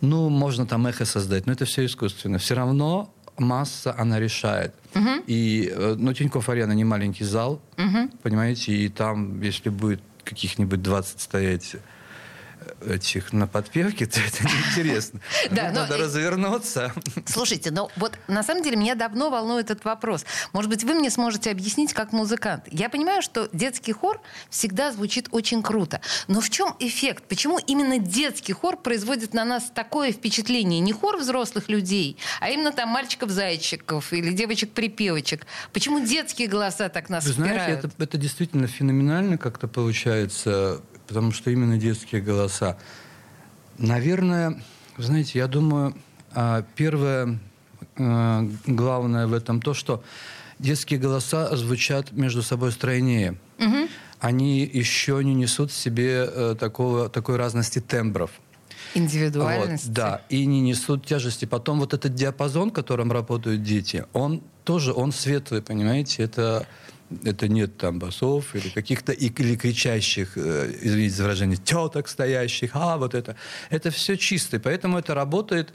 Ну, 0.00 0.28
можно 0.28 0.66
там 0.66 0.86
эхо 0.86 1.04
создать, 1.04 1.46
но 1.46 1.52
это 1.52 1.64
все 1.64 1.84
искусственно. 1.84 2.38
Все 2.38 2.54
равно 2.54 3.12
масса, 3.38 3.94
она 3.96 4.18
решает. 4.20 4.74
Угу. 4.94 5.24
И, 5.26 5.72
э, 5.72 5.96
ну, 5.98 6.12
Тинькофф 6.12 6.48
Арена 6.48 6.72
не 6.72 6.84
маленький 6.84 7.24
зал, 7.24 7.60
угу. 7.76 8.10
понимаете, 8.22 8.72
и 8.72 8.88
там, 8.88 9.40
если 9.40 9.70
будет 9.70 10.00
каких-нибудь 10.24 10.82
20 10.82 11.20
стоять 11.20 11.76
этих 12.86 13.32
на 13.32 13.46
подпевке, 13.46 14.06
то 14.06 14.20
это 14.20 14.44
неинтересно. 14.44 15.20
Да, 15.50 15.70
Надо 15.70 15.96
развернуться. 15.96 16.92
Слушайте, 17.26 17.70
но 17.70 17.90
вот 17.96 18.18
на 18.28 18.42
самом 18.42 18.62
деле 18.62 18.76
меня 18.76 18.94
давно 18.94 19.30
волнует 19.30 19.70
этот 19.70 19.84
вопрос. 19.84 20.24
Может 20.52 20.70
быть, 20.70 20.84
вы 20.84 20.94
мне 20.94 21.10
сможете 21.10 21.50
объяснить 21.50 21.92
как 21.92 22.12
музыкант. 22.12 22.64
Я 22.70 22.88
понимаю, 22.88 23.22
что 23.22 23.48
детский 23.52 23.92
хор 23.92 24.20
всегда 24.50 24.92
звучит 24.92 25.28
очень 25.30 25.62
круто. 25.62 26.00
Но 26.26 26.40
в 26.40 26.50
чем 26.50 26.74
эффект? 26.80 27.24
Почему 27.28 27.58
именно 27.58 27.98
детский 27.98 28.52
хор 28.52 28.76
производит 28.76 29.34
на 29.34 29.44
нас 29.44 29.70
такое 29.74 30.12
впечатление? 30.12 30.80
Не 30.80 30.92
хор 30.92 31.16
взрослых 31.16 31.68
людей, 31.68 32.18
а 32.40 32.50
именно 32.50 32.72
там 32.72 32.90
мальчиков-зайчиков 32.90 34.12
или 34.12 34.32
девочек-припевочек. 34.32 35.46
Почему 35.72 36.00
детские 36.00 36.48
голоса 36.48 36.88
так 36.88 37.08
нас 37.08 37.24
Вы 37.24 37.32
знаете, 37.32 37.72
это, 37.72 37.90
это 37.98 38.18
действительно 38.18 38.66
феноменально 38.66 39.38
как-то 39.38 39.68
получается 39.68 40.82
потому 41.08 41.32
что 41.32 41.50
именно 41.50 41.78
детские 41.78 42.20
голоса. 42.20 42.76
Наверное, 43.78 44.62
знаете, 44.98 45.38
я 45.38 45.48
думаю, 45.48 45.96
а, 46.32 46.64
первое 46.76 47.38
а, 47.96 48.48
главное 48.66 49.26
в 49.26 49.32
этом 49.32 49.60
то, 49.60 49.74
что 49.74 50.04
детские 50.58 51.00
голоса 51.00 51.56
звучат 51.56 52.12
между 52.12 52.42
собой 52.42 52.72
стройнее. 52.72 53.36
Угу. 53.58 53.88
Они 54.20 54.60
еще 54.60 55.22
не 55.24 55.34
несут 55.34 55.70
в 55.70 55.76
себе 55.76 56.28
э, 56.28 56.56
такого, 56.58 57.08
такой 57.08 57.36
разности 57.36 57.78
тембров. 57.78 58.32
Индивидуальности. 58.94 59.86
Вот, 59.86 59.94
да, 59.94 60.22
и 60.28 60.44
не 60.44 60.60
несут 60.60 61.06
тяжести. 61.06 61.44
Потом 61.44 61.78
вот 61.78 61.94
этот 61.94 62.14
диапазон, 62.14 62.70
которым 62.70 63.12
работают 63.12 63.62
дети, 63.62 64.06
он 64.12 64.42
тоже, 64.64 64.92
он 64.92 65.12
светлый, 65.12 65.62
понимаете? 65.62 66.24
Это 66.24 66.66
это 67.24 67.48
нет 67.48 67.76
там 67.76 67.98
басов 67.98 68.54
или 68.54 68.68
каких-то 68.68 69.12
или 69.12 69.56
кричащих, 69.56 70.32
э, 70.36 70.72
извините 70.82 71.14
за 71.14 71.22
выражение, 71.24 71.56
теток 71.56 72.08
стоящих, 72.08 72.72
а 72.74 72.96
вот 72.96 73.14
это. 73.14 73.36
Это 73.70 73.90
все 73.90 74.16
чисто, 74.16 74.60
поэтому 74.60 74.98
это 74.98 75.14
работает 75.14 75.72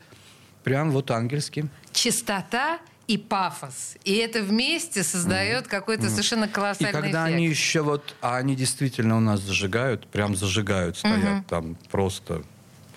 прям 0.64 0.92
вот 0.92 1.12
ангельски. 1.12 1.66
Чистота 1.92 2.80
и 3.08 3.18
пафос. 3.18 3.98
И 4.06 4.16
это 4.16 4.42
вместе 4.42 5.04
создает 5.04 5.66
mm-hmm. 5.66 5.70
какой-то 5.70 6.04
mm-hmm. 6.04 6.10
совершенно 6.10 6.48
колоссальный 6.48 6.90
И 6.90 6.94
когда 6.94 7.24
эффект. 7.26 7.36
они 7.36 7.48
еще 7.48 7.82
вот, 7.82 8.16
а 8.22 8.38
они 8.38 8.56
действительно 8.56 9.18
у 9.18 9.20
нас 9.20 9.42
зажигают, 9.42 10.08
прям 10.08 10.36
зажигают, 10.36 10.98
стоят 10.98 11.24
mm-hmm. 11.24 11.44
там 11.50 11.76
просто. 11.92 12.44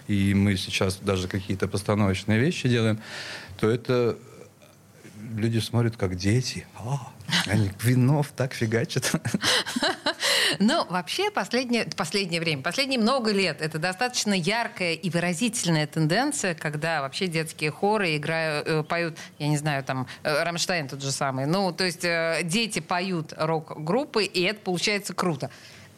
И 0.06 0.34
мы 0.34 0.56
сейчас 0.56 0.96
даже 0.96 1.26
какие-то 1.26 1.66
постановочные 1.66 2.38
вещи 2.38 2.68
делаем, 2.68 3.00
то 3.58 3.68
это 3.68 4.16
люди 5.36 5.58
смотрят 5.58 5.96
как 5.96 6.16
дети. 6.16 6.66
О, 6.78 7.12
они 7.46 7.70
винов 7.82 8.32
так 8.36 8.54
фигачат. 8.54 9.12
Ну, 10.60 10.86
вообще, 10.88 11.30
последнее, 11.30 11.86
последнее 11.96 12.40
время, 12.40 12.62
последние 12.62 13.00
много 13.00 13.32
лет, 13.32 13.60
это 13.60 13.78
достаточно 13.78 14.32
яркая 14.32 14.94
и 14.94 15.10
выразительная 15.10 15.86
тенденция, 15.86 16.54
когда 16.54 17.02
вообще 17.02 17.26
детские 17.26 17.70
хоры 17.70 18.16
играют, 18.16 18.66
э, 18.66 18.82
поют, 18.84 19.18
я 19.38 19.48
не 19.48 19.56
знаю, 19.56 19.82
там, 19.82 20.06
э, 20.22 20.44
Рамштайн 20.44 20.88
тот 20.88 21.02
же 21.02 21.10
самый. 21.10 21.46
Ну, 21.46 21.72
то 21.72 21.84
есть 21.84 22.04
э, 22.04 22.40
дети 22.44 22.78
поют 22.78 23.32
рок-группы, 23.36 24.24
и 24.24 24.42
это 24.42 24.60
получается 24.60 25.14
круто 25.14 25.50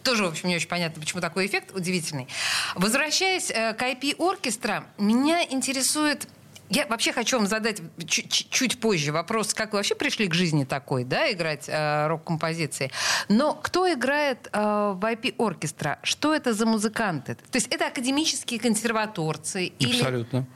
тоже, 0.03 0.25
в 0.25 0.29
общем, 0.29 0.49
не 0.49 0.57
очень 0.57 0.69
понятно, 0.69 1.03
почему 1.03 1.21
такой 1.21 1.47
эффект 1.47 1.75
удивительный. 1.75 2.29
Возвращаясь 2.77 3.49
к 3.49 3.77
IP-оркестра, 3.79 4.87
меня 4.97 5.45
интересует 5.45 6.27
я 6.71 6.87
вообще 6.87 7.13
хочу 7.13 7.39
вам 7.39 7.47
задать 7.47 7.81
чуть, 8.07 8.81
позже 8.81 9.13
вопрос, 9.13 9.55
как 9.55 9.73
вы 9.73 9.79
вообще 9.79 9.95
пришли 9.95 10.29
к 10.29 10.35
жизни 10.35 10.65
такой, 10.65 11.05
да, 11.05 11.31
играть 11.33 11.69
э, 11.69 12.07
рок-композиции. 12.07 12.91
Но 13.29 13.55
кто 13.55 13.91
играет 13.93 14.49
э, 14.53 14.59
в 14.95 15.01
IP-оркестра? 15.03 15.99
Что 16.03 16.35
это 16.35 16.53
за 16.53 16.67
музыканты? 16.67 17.35
То 17.35 17.57
есть 17.57 17.69
это 17.69 17.87
академические 17.87 18.61
консерваторцы? 18.61 19.73
Абсолютно. 19.83 20.39
Или... 20.39 20.47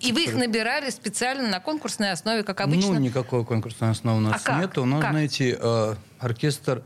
И 0.00 0.12
вы 0.12 0.24
их 0.24 0.34
набирали 0.34 0.88
специально 0.88 1.48
на 1.48 1.60
конкурсной 1.60 2.12
основе, 2.12 2.42
как 2.42 2.62
обычно? 2.62 2.94
Ну, 2.94 2.98
никакой 2.98 3.44
конкурсной 3.44 3.90
основы 3.90 4.18
у 4.18 4.20
нас 4.20 4.42
а 4.46 4.60
нет. 4.60 4.78
У 4.78 4.86
нас, 4.86 5.02
как? 5.02 5.10
знаете, 5.10 5.58
э, 5.60 5.94
оркестр 6.18 6.82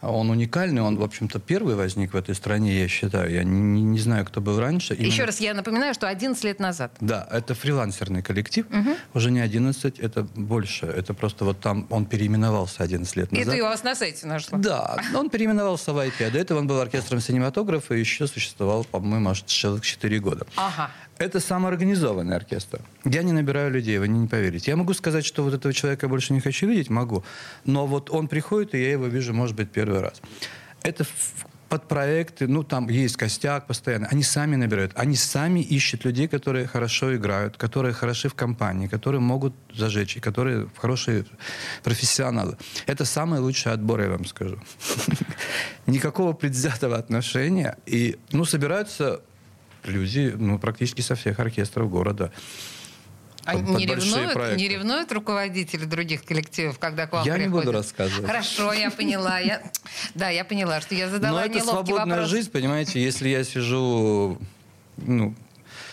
он 0.00 0.30
уникальный, 0.30 0.82
он, 0.82 0.96
в 0.96 1.02
общем-то, 1.02 1.40
первый 1.40 1.74
возник 1.74 2.12
в 2.12 2.16
этой 2.16 2.34
стране, 2.34 2.80
я 2.80 2.88
считаю. 2.88 3.30
Я 3.32 3.44
не, 3.44 3.82
не 3.82 3.98
знаю, 3.98 4.24
кто 4.24 4.40
был 4.40 4.60
раньше. 4.60 4.94
Именно... 4.94 5.06
Еще 5.06 5.24
раз, 5.24 5.40
я 5.40 5.54
напоминаю, 5.54 5.94
что 5.94 6.08
11 6.08 6.44
лет 6.44 6.60
назад. 6.60 6.92
Да, 7.00 7.26
это 7.30 7.54
фрилансерный 7.54 8.22
коллектив. 8.22 8.66
Угу. 8.70 8.96
Уже 9.14 9.30
не 9.30 9.40
11, 9.40 9.98
это 9.98 10.22
больше. 10.34 10.86
Это 10.86 11.14
просто 11.14 11.44
вот 11.44 11.60
там 11.60 11.86
он 11.90 12.06
переименовался 12.06 12.82
11 12.82 13.16
лет 13.16 13.32
назад. 13.32 13.54
И 13.54 13.60
у 13.60 13.64
вас 13.64 13.82
на 13.82 13.94
сайте 13.94 14.26
нашло. 14.26 14.58
Да, 14.58 14.98
он 15.14 15.30
переименовался 15.30 15.92
в 15.92 15.98
IP. 15.98 16.28
А 16.28 16.30
до 16.30 16.38
этого 16.38 16.58
он 16.58 16.66
был 16.66 16.80
оркестром 16.80 17.20
синематографа 17.20 17.94
и 17.94 18.00
еще 18.00 18.26
существовал, 18.26 18.84
по-моему, 18.84 19.30
аж 19.30 19.42
целых 19.42 19.84
4 19.84 20.18
года. 20.20 20.46
Ага. 20.56 20.90
Это 21.18 21.40
самоорганизованный 21.40 22.36
оркестр. 22.36 22.80
Я 23.04 23.22
не 23.22 23.32
набираю 23.32 23.72
людей, 23.72 23.98
вы 23.98 24.08
не 24.08 24.28
поверите. 24.28 24.70
Я 24.70 24.76
могу 24.76 24.94
сказать, 24.94 25.24
что 25.24 25.42
вот 25.42 25.54
этого 25.54 25.74
человека 25.74 26.06
я 26.06 26.10
больше 26.10 26.32
не 26.32 26.40
хочу 26.40 26.68
видеть, 26.68 26.90
могу. 26.90 27.24
Но 27.64 27.86
вот 27.86 28.10
он 28.10 28.28
приходит, 28.28 28.74
и 28.74 28.82
я 28.82 28.92
его 28.92 29.06
вижу, 29.06 29.34
может 29.34 29.56
быть, 29.56 29.70
первый 29.70 30.00
раз. 30.00 30.22
Это 30.82 31.04
под 31.68 31.86
проекты, 31.88 32.46
ну, 32.46 32.62
там 32.62 32.88
есть 32.88 33.16
костяк 33.16 33.66
постоянно, 33.66 34.08
они 34.10 34.22
сами 34.22 34.56
набирают, 34.56 34.92
они 34.94 35.16
сами 35.16 35.60
ищут 35.60 36.04
людей, 36.04 36.28
которые 36.28 36.66
хорошо 36.66 37.14
играют, 37.14 37.56
которые 37.56 37.92
хороши 37.92 38.28
в 38.28 38.34
компании, 38.34 38.86
которые 38.86 39.20
могут 39.20 39.54
зажечь, 39.74 40.16
и 40.16 40.20
которые 40.20 40.68
хорошие 40.76 41.24
профессионалы. 41.82 42.56
Это 42.86 43.04
самый 43.04 43.40
лучший 43.40 43.72
отбор, 43.72 44.00
я 44.00 44.08
вам 44.08 44.24
скажу. 44.24 44.58
Никакого 45.86 46.32
предвзятого 46.32 46.96
отношения. 46.96 47.76
И, 47.86 48.16
ну, 48.32 48.44
собираются 48.44 49.20
люди, 49.88 50.34
ну, 50.36 50.58
практически 50.58 51.00
со 51.00 51.14
всех 51.14 51.38
оркестров 51.40 51.90
города. 51.90 52.32
А 53.44 53.54
не 53.54 53.86
ревнуют, 53.86 54.56
не 54.58 54.68
ревнуют 54.68 55.10
руководители 55.10 55.86
других 55.86 56.22
коллективов, 56.22 56.78
когда 56.78 57.06
к 57.06 57.12
вам 57.12 57.24
Я 57.24 57.32
приходят? 57.34 57.54
не 57.54 57.60
буду 57.60 57.72
рассказывать. 57.72 58.26
Хорошо, 58.26 58.74
я 58.74 58.90
поняла. 58.90 59.38
Я, 59.38 59.62
да, 60.14 60.28
я 60.28 60.44
поняла, 60.44 60.82
что 60.82 60.94
я 60.94 61.08
задала 61.08 61.40
Но 61.40 61.46
это 61.46 61.60
свободная 61.60 62.04
вопрос. 62.16 62.28
жизнь, 62.28 62.50
понимаете, 62.50 63.02
если 63.02 63.30
я 63.30 63.44
сижу, 63.44 64.38
ну, 64.98 65.34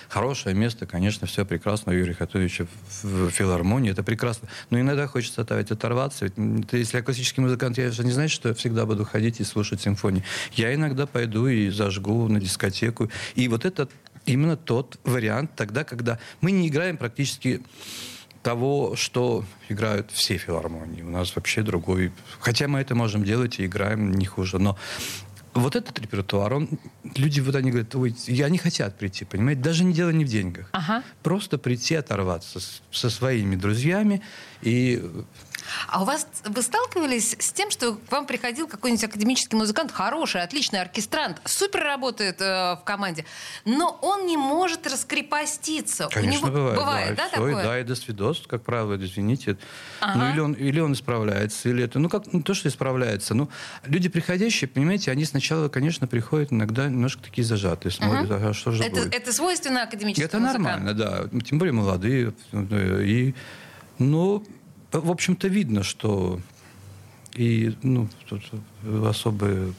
хорошее 0.09 0.55
место, 0.55 0.85
конечно, 0.85 1.27
все 1.27 1.45
прекрасно. 1.45 1.91
У 1.91 1.95
Юрия 1.95 2.15
в 2.15 3.29
филармонии, 3.29 3.91
это 3.91 4.03
прекрасно. 4.03 4.49
Но 4.69 4.79
иногда 4.79 5.07
хочется 5.07 5.41
оторвать, 5.41 5.71
оторваться. 5.71 6.25
Ведь, 6.25 6.33
если 6.71 6.97
я 6.97 7.03
классический 7.03 7.41
музыкант, 7.41 7.77
я 7.77 7.91
же 7.91 8.03
не 8.03 8.11
знаю, 8.11 8.29
что 8.29 8.49
я 8.49 8.55
всегда 8.55 8.85
буду 8.85 9.05
ходить 9.05 9.39
и 9.39 9.43
слушать 9.43 9.81
симфонии. 9.81 10.23
Я 10.53 10.73
иногда 10.73 11.05
пойду 11.05 11.47
и 11.47 11.69
зажгу 11.69 12.27
на 12.27 12.39
дискотеку. 12.39 13.09
И 13.35 13.47
вот 13.47 13.65
это 13.65 13.87
именно 14.25 14.57
тот 14.57 14.99
вариант 15.03 15.51
тогда, 15.55 15.83
когда 15.83 16.19
мы 16.41 16.51
не 16.51 16.67
играем 16.67 16.97
практически 16.97 17.61
того, 18.45 18.95
что 18.95 19.43
играют 19.69 20.11
все 20.11 20.37
филармонии. 20.37 21.01
У 21.01 21.09
нас 21.09 21.35
вообще 21.35 21.63
другой... 21.63 22.11
Хотя 22.39 22.67
мы 22.67 22.79
это 22.79 22.93
можем 22.93 23.23
делать 23.23 23.59
и 23.59 23.65
играем 23.65 24.11
не 24.11 24.25
хуже, 24.25 24.59
но 24.59 24.77
вот 25.55 25.75
этот 25.75 25.97
репертуар, 25.99 26.53
он, 26.53 26.69
люди 27.15 27.39
вот 27.39 27.55
они 27.55 27.71
говорят, 27.71 27.95
ой, 27.95 28.13
я 28.27 28.49
не 28.49 28.57
хотят 28.57 28.97
прийти, 28.97 29.23
понимаете, 29.25 29.61
даже 29.61 29.83
не 29.85 29.93
дело 29.93 30.09
не 30.09 30.25
в 30.25 30.27
деньгах. 30.27 30.69
Ага. 30.73 31.01
Просто 31.23 31.57
прийти, 31.57 31.95
оторваться 31.95 32.59
с, 32.59 32.81
со 32.91 33.09
своими 33.09 33.55
друзьями 33.55 34.21
и 34.61 35.01
а 35.87 36.01
у 36.01 36.05
вас 36.05 36.27
вы 36.43 36.61
сталкивались 36.61 37.35
с 37.39 37.51
тем, 37.51 37.71
что 37.71 37.95
к 37.95 38.11
вам 38.11 38.25
приходил 38.25 38.67
какой-нибудь 38.67 39.03
академический 39.03 39.57
музыкант, 39.57 39.91
хороший, 39.91 40.41
отличный 40.41 40.81
оркестрант, 40.81 41.41
супер 41.45 41.81
работает 41.83 42.41
э, 42.41 42.75
в 42.75 42.81
команде, 42.83 43.25
но 43.65 43.97
он 44.01 44.25
не 44.25 44.37
может 44.37 44.87
раскрепоститься. 44.87 46.07
Конечно, 46.11 46.47
У 46.47 46.51
него, 46.51 46.59
бывает. 46.59 46.79
Бывает, 46.79 47.15
да, 47.15 47.23
да, 47.23 47.27
все, 47.29 47.35
такое? 47.35 47.63
да, 47.63 47.79
и 47.79 47.83
до 47.83 47.95
свидос, 47.95 48.43
как 48.47 48.63
правило, 48.63 48.95
извините. 48.95 49.57
Ага. 49.99 50.19
Ну, 50.19 50.31
или 50.31 50.39
он, 50.39 50.53
или 50.53 50.79
он 50.79 50.93
исправляется, 50.93 51.69
или 51.69 51.83
это... 51.83 51.99
Ну, 51.99 52.09
как, 52.09 52.31
ну, 52.31 52.41
то, 52.41 52.53
что 52.53 52.69
исправляется. 52.69 53.33
Ну, 53.33 53.49
люди 53.85 54.09
приходящие, 54.09 54.67
понимаете, 54.67 55.11
они 55.11 55.25
сначала, 55.25 55.69
конечно, 55.69 56.07
приходят 56.07 56.51
иногда 56.51 56.87
немножко 56.87 57.23
такие 57.23 57.45
зажатые, 57.45 57.91
смотрят, 57.91 58.29
ага, 58.31 58.53
что 58.53 58.71
же 58.71 58.83
это, 58.83 59.01
будет. 59.01 59.13
это 59.13 59.33
свойственно 59.33 59.83
академическому 59.83 60.27
Это 60.27 60.39
музыканту? 60.39 60.63
нормально, 60.63 60.93
да. 60.93 61.39
Тем 61.41 61.59
более 61.59 61.73
молодые. 61.73 62.33
И, 62.53 63.33
ну, 63.99 64.43
в 64.91 65.11
общем-то, 65.11 65.47
видно, 65.47 65.83
что 65.83 66.39
и 67.35 67.75
ну, 67.83 68.07
тут 68.29 68.43
особые 69.05 69.73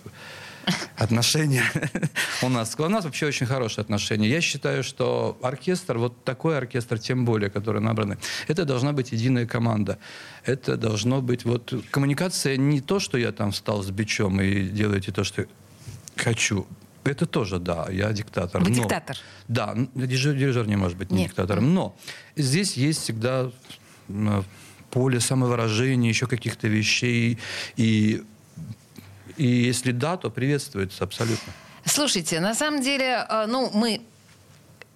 отношения 0.96 1.62
у 2.42 2.48
нас. 2.48 2.74
У 2.78 2.88
нас 2.88 3.04
вообще 3.04 3.26
очень 3.26 3.46
хорошие 3.46 3.82
отношения. 3.82 4.28
Я 4.28 4.40
считаю, 4.40 4.82
что 4.82 5.38
оркестр, 5.42 5.98
вот 5.98 6.24
такой 6.24 6.58
оркестр, 6.58 6.98
тем 6.98 7.24
более, 7.24 7.50
который 7.50 7.80
набранный, 7.80 8.16
это 8.48 8.64
должна 8.64 8.92
быть 8.92 9.12
единая 9.12 9.46
команда. 9.46 9.98
Это 10.44 10.76
должно 10.76 11.22
быть 11.22 11.44
вот 11.44 11.72
коммуникация 11.90 12.56
не 12.56 12.80
то, 12.80 12.98
что 12.98 13.18
я 13.18 13.32
там 13.32 13.52
встал 13.52 13.82
с 13.82 13.90
бичом 13.90 14.40
и 14.40 14.68
делаете 14.68 15.12
то, 15.12 15.24
что 15.24 15.46
хочу. 16.16 16.66
Это 17.04 17.24
тоже, 17.24 17.60
да, 17.60 17.86
я 17.90 18.12
диктатор. 18.12 18.62
Вы 18.62 18.70
но, 18.70 18.74
диктатор? 18.74 19.16
Да, 19.46 19.74
дирижер, 19.94 20.34
дирижер 20.34 20.66
не 20.66 20.76
может 20.76 20.98
быть 20.98 21.10
не 21.12 21.18
Нет. 21.18 21.28
диктатором. 21.28 21.72
Но 21.72 21.96
здесь 22.34 22.76
есть 22.76 23.02
всегда 23.02 23.52
поле 24.96 25.20
самовыражения, 25.20 26.08
еще 26.08 26.26
каких-то 26.26 26.68
вещей. 26.68 27.38
И, 27.76 28.22
и 29.36 29.46
если 29.46 29.92
да, 29.92 30.16
то 30.16 30.30
приветствуется 30.30 31.04
абсолютно. 31.04 31.52
Слушайте, 31.84 32.40
на 32.40 32.54
самом 32.54 32.80
деле, 32.80 33.26
э, 33.28 33.44
ну, 33.46 33.70
мы 33.74 34.00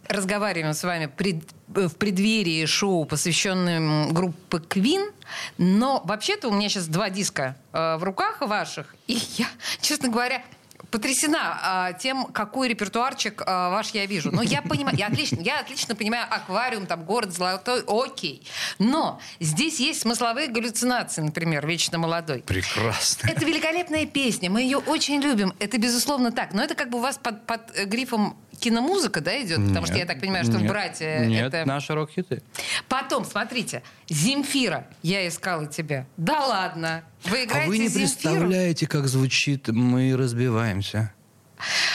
разговариваем 0.08 0.72
с 0.72 0.82
вами 0.84 1.04
пред, 1.04 1.44
э, 1.76 1.88
в 1.88 1.96
преддверии 1.96 2.64
шоу, 2.64 3.04
посвященным 3.04 4.14
группе 4.14 4.56
Queen, 4.56 5.12
но 5.58 6.00
вообще-то 6.06 6.48
у 6.48 6.52
меня 6.52 6.70
сейчас 6.70 6.86
два 6.86 7.10
диска 7.10 7.56
э, 7.74 7.96
в 7.98 8.02
руках 8.02 8.40
ваших, 8.40 8.94
и 9.06 9.18
я, 9.36 9.48
честно 9.82 10.08
говоря, 10.08 10.42
потрясена 10.90 11.58
а, 11.62 11.92
тем, 11.92 12.26
какой 12.26 12.68
репертуарчик 12.68 13.42
а, 13.46 13.70
ваш 13.70 13.90
я 13.90 14.06
вижу. 14.06 14.30
Но 14.30 14.42
я 14.42 14.62
понимаю, 14.62 14.96
я 14.96 15.06
отлично, 15.06 15.40
я 15.40 15.60
отлично 15.60 15.94
понимаю 15.94 16.26
аквариум, 16.28 16.86
там 16.86 17.04
город 17.04 17.32
золотой, 17.32 17.82
окей. 17.86 18.46
Но 18.78 19.20
здесь 19.40 19.80
есть 19.80 20.02
смысловые 20.02 20.48
галлюцинации, 20.48 21.22
например, 21.22 21.66
вечно 21.66 21.98
молодой. 21.98 22.42
Прекрасно. 22.42 23.28
Это 23.28 23.44
великолепная 23.44 24.06
песня, 24.06 24.50
мы 24.50 24.62
ее 24.62 24.78
очень 24.78 25.20
любим. 25.20 25.54
Это 25.58 25.78
безусловно 25.78 26.32
так. 26.32 26.52
Но 26.52 26.62
это 26.62 26.74
как 26.74 26.90
бы 26.90 26.98
у 26.98 27.00
вас 27.00 27.18
под, 27.18 27.46
под 27.46 27.72
грифом 27.86 28.36
киномузыка, 28.60 29.20
да, 29.20 29.42
идет? 29.42 29.66
Потому 29.68 29.86
что 29.86 29.96
я 29.96 30.06
так 30.06 30.20
понимаю, 30.20 30.44
что 30.44 30.58
нет, 30.58 30.62
в 30.62 30.66
«Братья» 30.68 31.24
Нет, 31.26 31.52
это... 31.52 31.66
наши 31.66 31.94
рок-хиты. 31.94 32.42
Потом, 32.88 33.24
смотрите, 33.24 33.82
«Земфира», 34.08 34.86
я 35.02 35.26
искала 35.26 35.66
тебя. 35.66 36.06
Да 36.16 36.46
ладно, 36.46 37.02
вы 37.24 37.44
играете 37.44 37.66
А 37.66 37.68
вы 37.68 37.78
не 37.78 37.88
«Земфиру»? 37.88 38.34
представляете, 38.34 38.86
как 38.86 39.08
звучит 39.08 39.68
«Мы 39.68 40.16
разбиваемся». 40.16 41.12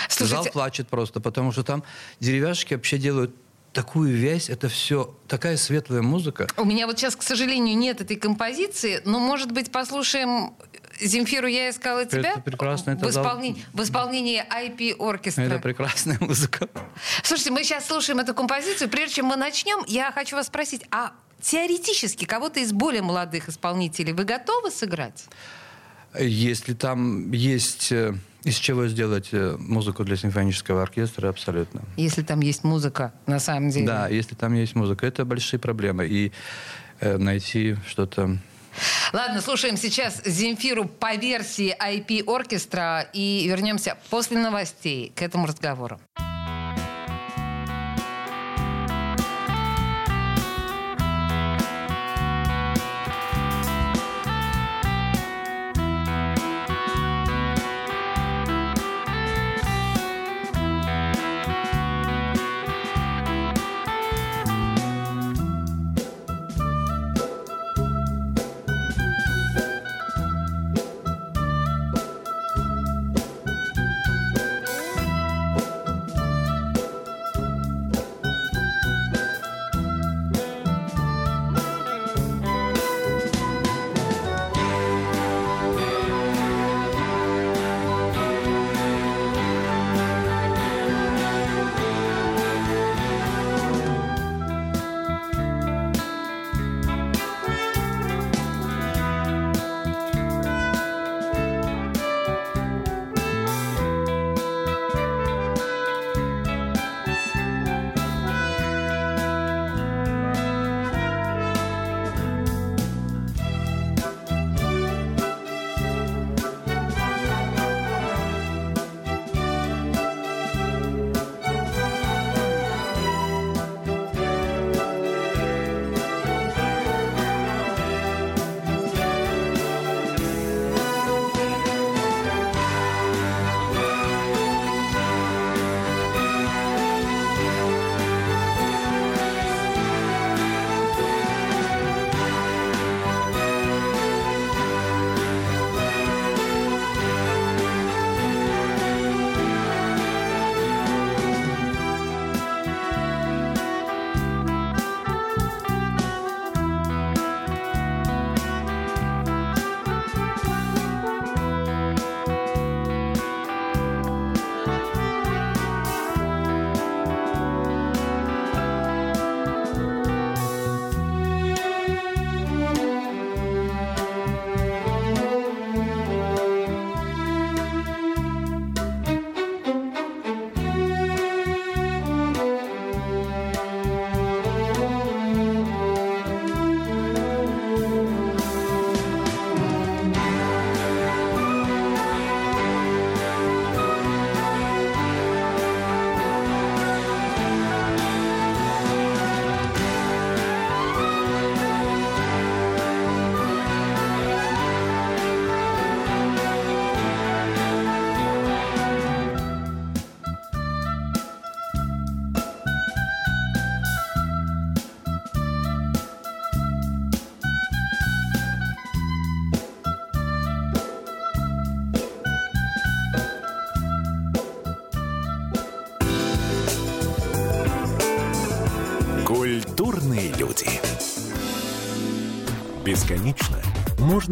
Зал 0.10 0.28
Слушайте, 0.28 0.51
плачет 0.51 0.88
просто, 0.88 1.19
потому 1.19 1.51
что 1.51 1.63
там 1.63 1.84
деревяшки 2.19 2.75
вообще 2.75 2.97
делают 2.97 3.36
такую 3.75 4.15
вязь, 4.15 4.49
это 4.49 4.69
все 4.69 5.15
такая 5.28 5.58
светлая 5.58 6.01
музыка. 6.01 6.47
у 6.58 6.63
меня 6.63 6.88
вот 6.88 6.97
сейчас, 6.97 7.15
к 7.15 7.21
сожалению, 7.21 7.78
нет 7.78 7.99
этой 7.99 8.15
композиции, 8.15 9.01
но, 9.06 9.19
может 9.19 9.51
быть, 9.51 9.71
послушаем 9.71 10.56
«Земфиру, 10.99 11.47
я 11.47 11.69
искала 11.69 12.05
тебя» 12.05 12.31
Это 12.31 12.41
прекрасно, 12.41 12.91
это 12.91 13.05
в, 13.05 13.12
зал- 13.12 13.23
исполнении, 13.23 13.65
в 13.73 13.81
исполнении 13.81 14.43
IP-оркестра. 14.43 15.43
Это 15.43 15.60
прекрасная 15.60 16.17
музыка. 16.19 16.69
Слушайте, 17.23 17.51
мы 17.51 17.63
сейчас 17.63 17.88
слушаем 17.88 18.19
эту 18.19 18.34
композицию. 18.34 18.89
Прежде 18.89 19.15
чем 19.15 19.25
мы 19.25 19.36
начнем, 19.36 19.84
я 19.88 20.12
хочу 20.12 20.36
вас 20.36 20.47
спросить, 20.47 20.84
а 20.91 21.12
теоретически 21.41 22.25
кого-то 22.25 22.60
из 22.60 22.71
более 22.71 23.01
молодых 23.01 23.49
исполнителей 23.49 24.13
вы 24.13 24.23
готовы 24.23 24.71
сыграть? 24.71 25.25
Если 26.17 26.73
там 26.73 27.31
есть 27.31 27.91
э, 27.91 28.15
из 28.45 28.55
чего 28.58 28.88
сделать 28.88 29.29
э, 29.31 29.58
музыку 29.60 30.03
для 30.03 30.15
симфонического 30.15 30.84
оркестра, 30.84 31.29
абсолютно. 31.29 31.81
Если 31.97 32.21
там 32.21 32.39
есть 32.39 32.63
музыка, 32.63 33.12
на 33.25 33.39
самом 33.39 33.69
деле. 33.69 33.88
Да, 33.88 34.08
если 34.08 34.36
там 34.36 34.53
есть 34.53 34.75
музыка, 34.75 35.08
это 35.08 35.25
большие 35.25 35.60
проблемы. 35.60 36.08
И 36.08 36.31
э, 36.99 37.17
найти 37.17 37.75
что-то... 37.88 38.38
Ладно, 39.13 39.41
слушаем 39.41 39.77
сейчас 39.77 40.21
Земфиру 40.25 40.85
по 40.85 41.15
версии 41.15 41.75
IP-оркестра 41.79 43.07
и 43.13 43.47
вернемся 43.47 43.97
после 44.09 44.38
новостей 44.38 45.11
к 45.15 45.21
этому 45.21 45.47
разговору. 45.47 45.99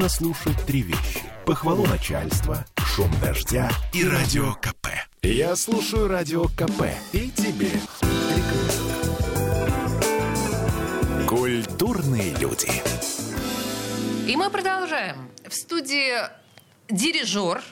Можно 0.04 0.10
слушать 0.10 0.66
три 0.66 0.82
вещи. 0.82 1.22
Похвалу 1.46 1.86
начальства, 1.86 2.66
шум 2.78 3.10
дождя 3.22 3.70
и 3.94 4.06
радио 4.06 4.54
КП. 4.56 4.88
Я 5.22 5.56
слушаю 5.56 6.10
радио 6.10 6.44
КП 6.44 6.92
и 7.14 7.30
тебе. 7.30 7.72
Культурные 11.26 12.34
люди. 12.36 12.70
И 14.28 14.36
мы 14.36 14.50
продолжаем. 14.50 15.30
В 15.48 15.54
студии 15.54 16.12
дирижер, 16.90 17.64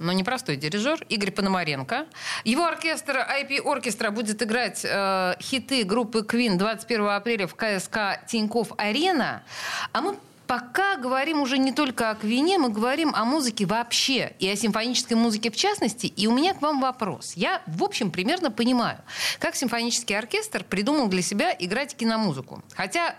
но 0.00 0.12
не 0.12 0.24
простой 0.24 0.56
дирижер, 0.56 1.00
Игорь 1.08 1.30
Пономаренко. 1.30 2.06
Его 2.44 2.64
оркестр 2.64 3.18
IP 3.18 3.60
Оркестра 3.64 4.10
будет 4.10 4.42
играть 4.42 4.84
э, 4.84 5.34
хиты 5.40 5.84
группы 5.84 6.20
Queen 6.20 6.56
21 6.56 7.06
апреля 7.06 7.46
в 7.46 7.54
КСК 7.54 8.20
Тиньков 8.26 8.72
Арена. 8.78 9.44
А 9.92 10.00
мы 10.00 10.16
пока 10.46 10.96
говорим 10.96 11.40
уже 11.40 11.58
не 11.58 11.72
только 11.72 12.10
о 12.10 12.14
Квине, 12.14 12.58
мы 12.58 12.70
говорим 12.70 13.14
о 13.14 13.24
музыке 13.24 13.66
вообще 13.66 14.34
и 14.38 14.48
о 14.48 14.56
симфонической 14.56 15.16
музыке 15.16 15.50
в 15.50 15.56
частности. 15.56 16.06
И 16.06 16.26
у 16.26 16.32
меня 16.32 16.54
к 16.54 16.62
вам 16.62 16.80
вопрос. 16.80 17.34
Я, 17.34 17.62
в 17.66 17.82
общем, 17.82 18.10
примерно 18.10 18.50
понимаю, 18.50 18.98
как 19.38 19.56
симфонический 19.56 20.16
оркестр 20.16 20.64
придумал 20.64 21.08
для 21.08 21.22
себя 21.22 21.54
играть 21.58 21.96
киномузыку. 21.96 22.62
Хотя 22.74 23.16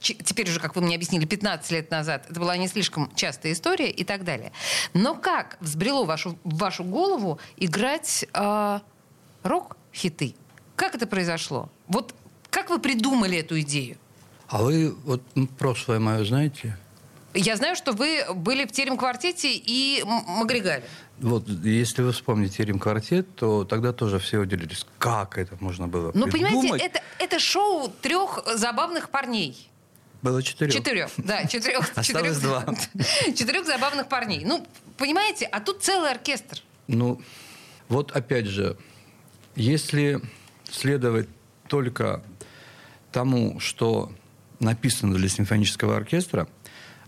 теперь 0.00 0.48
уже, 0.48 0.60
как 0.60 0.76
вы 0.76 0.82
мне 0.82 0.96
объяснили, 0.96 1.24
15 1.24 1.70
лет 1.70 1.90
назад, 1.90 2.26
это 2.28 2.38
была 2.38 2.56
не 2.56 2.68
слишком 2.68 3.10
частая 3.14 3.52
история 3.52 3.90
и 3.90 4.04
так 4.04 4.24
далее. 4.24 4.52
Но 4.94 5.14
как 5.14 5.56
взбрело 5.60 6.04
вашу, 6.04 6.38
вашу 6.44 6.84
голову 6.84 7.38
играть 7.56 8.26
э, 8.32 8.80
рок-хиты? 9.42 10.34
Как 10.76 10.94
это 10.94 11.06
произошло? 11.06 11.70
Вот 11.86 12.14
как 12.50 12.70
вы 12.70 12.78
придумали 12.78 13.38
эту 13.38 13.60
идею? 13.60 13.98
А 14.48 14.62
вы 14.62 14.94
вот 15.04 15.22
м, 15.36 15.46
прошлое 15.46 15.98
мое 15.98 16.24
знаете? 16.24 16.76
Я 17.34 17.56
знаю, 17.56 17.76
что 17.76 17.92
вы 17.92 18.24
были 18.34 18.64
в 18.64 18.72
терем-квартете 18.72 19.52
и 19.52 20.02
Магригале. 20.04 20.82
Вот, 21.18 21.46
если 21.48 22.02
вы 22.02 22.12
вспомните 22.12 22.64
Рим-квартет, 22.64 23.34
то 23.36 23.64
тогда 23.64 23.92
тоже 23.92 24.18
все 24.18 24.38
удивились, 24.38 24.86
как 24.98 25.36
это 25.36 25.56
можно 25.60 25.86
было 25.88 26.10
Ну, 26.14 26.28
понимаете, 26.28 26.84
это, 26.84 27.02
это 27.18 27.38
шоу 27.38 27.88
трех 28.00 28.42
забавных 28.54 29.10
парней. 29.10 29.68
Было 30.22 30.42
четырех. 30.42 30.74
Четырех, 30.74 31.10
да, 31.18 31.44
четырех. 31.46 31.90
Осталось 31.96 32.06
четырех- 32.38 32.40
два. 32.40 32.64
Четырех 33.34 33.66
забавных 33.66 34.08
парней. 34.08 34.44
Ну, 34.44 34.66
понимаете, 34.96 35.44
а 35.46 35.60
тут 35.60 35.82
целый 35.82 36.10
оркестр. 36.10 36.62
Ну, 36.86 37.20
вот 37.88 38.12
опять 38.12 38.46
же, 38.46 38.76
если 39.54 40.20
следовать 40.70 41.28
только 41.68 42.22
тому, 43.12 43.60
что 43.60 44.10
написано 44.60 45.14
для 45.14 45.28
симфонического 45.28 45.96
оркестра, 45.96 46.48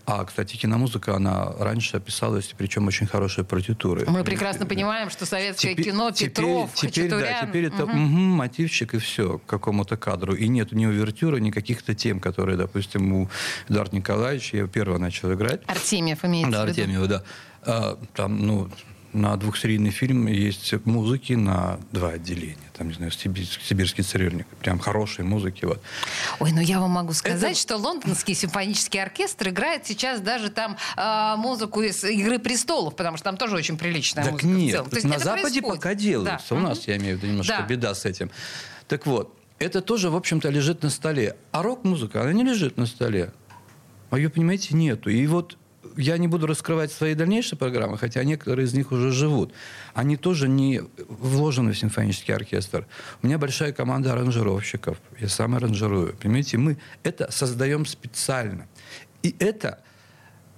а, 0.05 0.25
кстати, 0.25 0.55
киномузыка, 0.57 1.15
она 1.15 1.51
раньше 1.59 1.99
писалась, 1.99 2.53
причем 2.57 2.87
очень 2.87 3.05
хорошие 3.05 3.45
партитуры. 3.45 4.05
Мы 4.09 4.23
прекрасно 4.23 4.65
понимаем, 4.65 5.11
что 5.11 5.27
советское 5.27 5.73
Теперь- 5.73 5.85
кино, 5.85 6.09
теперь- 6.11 6.29
Петров, 6.29 6.73
теперь, 6.73 7.07
да, 7.09 7.17
Хачатурян. 7.17 7.47
теперь 7.47 7.65
это 7.65 7.85
мгм, 7.85 8.21
мотивчик 8.31 8.95
и 8.95 8.97
все 8.97 9.37
к 9.37 9.45
какому-то 9.45 9.97
кадру. 9.97 10.33
И 10.33 10.47
нет 10.47 10.71
ни 10.71 10.87
увертюра, 10.87 11.37
ни 11.37 11.51
каких-то 11.51 11.93
тем, 11.93 12.19
которые, 12.19 12.57
допустим, 12.57 13.13
у 13.13 13.29
Эдуарда 13.69 13.95
Николаевича, 13.95 14.57
я 14.57 14.67
первого 14.67 14.97
начал 14.97 15.31
играть. 15.33 15.61
Артемьев 15.67 16.25
имеется 16.25 16.51
Да, 16.51 16.65
в 16.65 16.69
виду. 16.69 16.81
Артемьева, 16.81 17.07
да. 17.07 17.23
А, 17.63 17.99
там, 18.15 18.39
ну, 18.39 18.69
на 19.13 19.35
двухсерийный 19.37 19.89
фильм 19.91 20.27
есть 20.27 20.73
музыки 20.85 21.33
на 21.33 21.79
два 21.91 22.09
отделения. 22.11 22.57
Там, 22.73 22.87
не 22.87 22.93
знаю, 22.93 23.11
«Сибирь- 23.11 23.47
сибирский 23.63 24.03
цирюльник. 24.03 24.47
Прям 24.61 24.79
хорошие 24.79 25.25
музыки. 25.25 25.65
Вот. 25.65 25.81
Ой, 26.39 26.51
ну 26.51 26.61
я 26.61 26.79
вам 26.79 26.91
могу 26.91 27.13
сказать, 27.13 27.51
Это- 27.51 27.59
что 27.61 27.77
лондонский 27.77 28.33
симфонический 28.33 29.01
оркестр 29.01 29.49
играет 29.49 29.85
сейчас 29.85 30.21
даже 30.21 30.49
там 30.49 30.77
а, 30.95 31.35
музыку 31.35 31.81
из 31.81 32.03
«Игры 32.03 32.39
престолов», 32.39 32.95
потому 32.95 33.17
что 33.17 33.25
там 33.25 33.37
тоже 33.37 33.55
очень 33.55 33.77
приличная 33.77 34.23
так 34.23 34.33
музыка 34.33 34.47
в 34.47 34.51
нет, 34.57 34.71
целом. 34.75 34.89
То 34.89 34.95
есть 34.95 35.07
на 35.07 35.19
Западе 35.19 35.41
происходит. 35.61 35.75
пока 35.81 35.93
делается. 35.95 36.47
Да. 36.49 36.55
У 36.55 36.59
нас, 36.59 36.87
я 36.87 36.97
имею 36.97 37.17
в 37.17 37.21
виду, 37.21 37.31
немножко 37.31 37.57
Да. 37.59 37.65
беда 37.67 37.93
с 37.93 38.05
этим. 38.05 38.31
Так 38.87 39.05
вот, 39.05 39.37
это 39.59 39.81
тоже, 39.81 40.09
в 40.09 40.15
общем-то, 40.15 40.49
лежит 40.49 40.81
на 40.83 40.89
столе. 40.89 41.35
А 41.51 41.61
рок-музыка, 41.61 42.21
она 42.21 42.33
не 42.33 42.43
лежит 42.43 42.77
на 42.77 42.85
столе. 42.85 43.31
А 44.09 44.17
ее, 44.17 44.29
понимаете, 44.29 44.75
нету. 44.75 45.09
И 45.09 45.25
вот 45.27 45.57
я 45.97 46.17
не 46.17 46.27
буду 46.27 46.47
раскрывать 46.47 46.91
свои 46.91 47.13
дальнейшие 47.13 47.57
программы, 47.57 47.97
хотя 47.97 48.23
некоторые 48.23 48.65
из 48.65 48.73
них 48.73 48.91
уже 48.91 49.11
живут. 49.11 49.53
Они 49.93 50.17
тоже 50.17 50.47
не 50.47 50.81
вложены 51.07 51.73
в 51.73 51.77
симфонический 51.77 52.33
оркестр. 52.33 52.87
У 53.21 53.27
меня 53.27 53.37
большая 53.37 53.73
команда 53.73 54.13
аранжировщиков. 54.13 54.97
Я 55.19 55.29
сам 55.29 55.55
аранжирую. 55.55 56.15
Понимаете, 56.15 56.57
мы 56.57 56.77
это 57.03 57.31
создаем 57.31 57.85
специально. 57.85 58.67
И 59.23 59.35
это, 59.39 59.79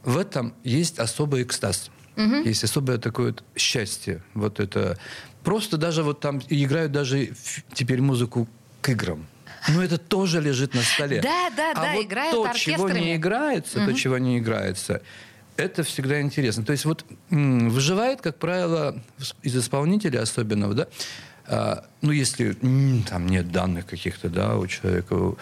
в 0.03 0.17
этом 0.17 0.53
есть 0.63 0.99
особый 0.99 1.43
экстаз. 1.43 1.89
Есть 2.15 2.63
особое 2.63 2.97
такое 2.97 3.27
вот 3.27 3.43
счастье. 3.55 4.23
Вот 4.33 4.59
это. 4.59 4.97
Просто 5.43 5.77
даже 5.77 6.03
вот 6.03 6.19
там 6.19 6.41
играют 6.49 6.91
даже 6.91 7.33
теперь 7.73 8.01
музыку 8.01 8.47
к 8.81 8.89
играм. 8.89 9.25
Но 9.69 9.83
это 9.83 9.97
тоже 9.97 10.41
лежит 10.41 10.73
на 10.73 10.81
столе. 10.81 11.21
Да, 11.21 11.49
да, 11.55 11.71
а 11.71 11.75
да, 11.75 11.93
вот 11.93 12.03
играют 12.03 12.31
то, 12.33 12.51
чего 12.57 12.89
не 12.89 13.15
играется, 13.15 13.85
то, 13.85 13.93
чего 13.93 14.17
не 14.17 14.39
играется, 14.39 15.01
это 15.57 15.83
всегда 15.83 16.21
интересно. 16.21 16.65
То 16.65 16.71
есть 16.71 16.85
вот 16.85 17.05
выживает, 17.29 18.21
как 18.21 18.37
правило, 18.37 18.99
из 19.41 19.55
исполнителя 19.55 20.21
особенного, 20.21 20.73
да, 20.73 20.87
ну, 21.47 22.11
если 22.11 22.53
там 23.09 23.27
нет 23.27 23.51
данных 23.51 23.85
каких-то, 23.85 24.29
да, 24.29 24.57
у 24.57 24.67
человека, 24.67 25.35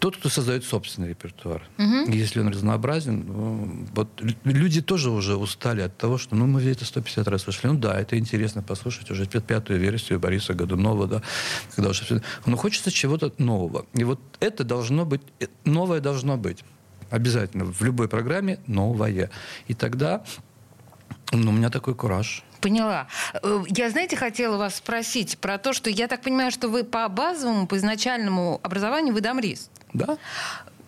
тот, 0.00 0.16
кто 0.16 0.28
создает 0.28 0.64
собственный 0.64 1.08
репертуар. 1.10 1.62
Если 2.08 2.40
он 2.40 2.48
разнообразен, 2.48 3.24
ну, 3.26 3.86
вот 3.94 4.08
лю- 4.20 4.34
люди 4.44 4.82
тоже 4.82 5.10
уже 5.10 5.36
устали 5.36 5.80
от 5.82 5.96
того, 5.96 6.18
что, 6.18 6.34
ну, 6.34 6.46
мы 6.46 6.62
это 6.62 6.84
150 6.84 7.28
раз 7.28 7.42
слышали. 7.42 7.72
Ну, 7.72 7.78
да, 7.78 7.98
это 7.98 8.18
интересно 8.18 8.62
послушать 8.62 9.10
уже 9.10 9.24
пя- 9.24 9.40
пятую 9.40 9.78
версию 9.78 10.18
Бориса 10.20 10.54
Годунова, 10.54 11.06
да, 11.06 11.22
когда 11.74 11.90
уже 11.90 12.04
все... 12.04 12.20
Но 12.44 12.56
хочется 12.56 12.90
чего-то 12.90 13.32
нового. 13.38 13.86
И 13.94 14.04
вот 14.04 14.20
это 14.40 14.64
должно 14.64 15.04
быть, 15.06 15.22
э, 15.40 15.46
новое 15.64 16.00
должно 16.00 16.36
быть. 16.36 16.64
Обязательно. 17.10 17.64
В 17.64 17.80
любой 17.82 18.08
программе 18.08 18.58
новое. 18.66 19.30
И 19.68 19.74
тогда 19.74 20.24
ну, 21.32 21.50
у 21.50 21.54
меня 21.54 21.70
такой 21.70 21.94
кураж. 21.94 22.42
Поняла. 22.60 23.06
Э, 23.42 23.62
Я, 23.68 23.90
знаете, 23.90 24.16
хотела 24.16 24.56
вас 24.56 24.76
спросить 24.76 25.38
про 25.38 25.58
то, 25.58 25.72
что 25.72 25.90
я 25.90 26.08
так 26.08 26.22
понимаю, 26.22 26.50
что 26.50 26.68
вы 26.68 26.84
по 26.84 27.08
базовому, 27.08 27.66
по 27.66 27.76
изначальному 27.76 28.60
образованию 28.62 29.14
вы 29.14 29.20
дамрист. 29.20 29.70
Да? 29.92 30.18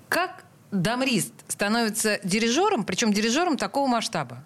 Как 0.08 0.44
дамрист 0.70 1.32
становится 1.48 2.18
дирижером, 2.24 2.84
причем 2.84 3.12
дирижером 3.12 3.56
такого 3.56 3.86
масштаба? 3.86 4.42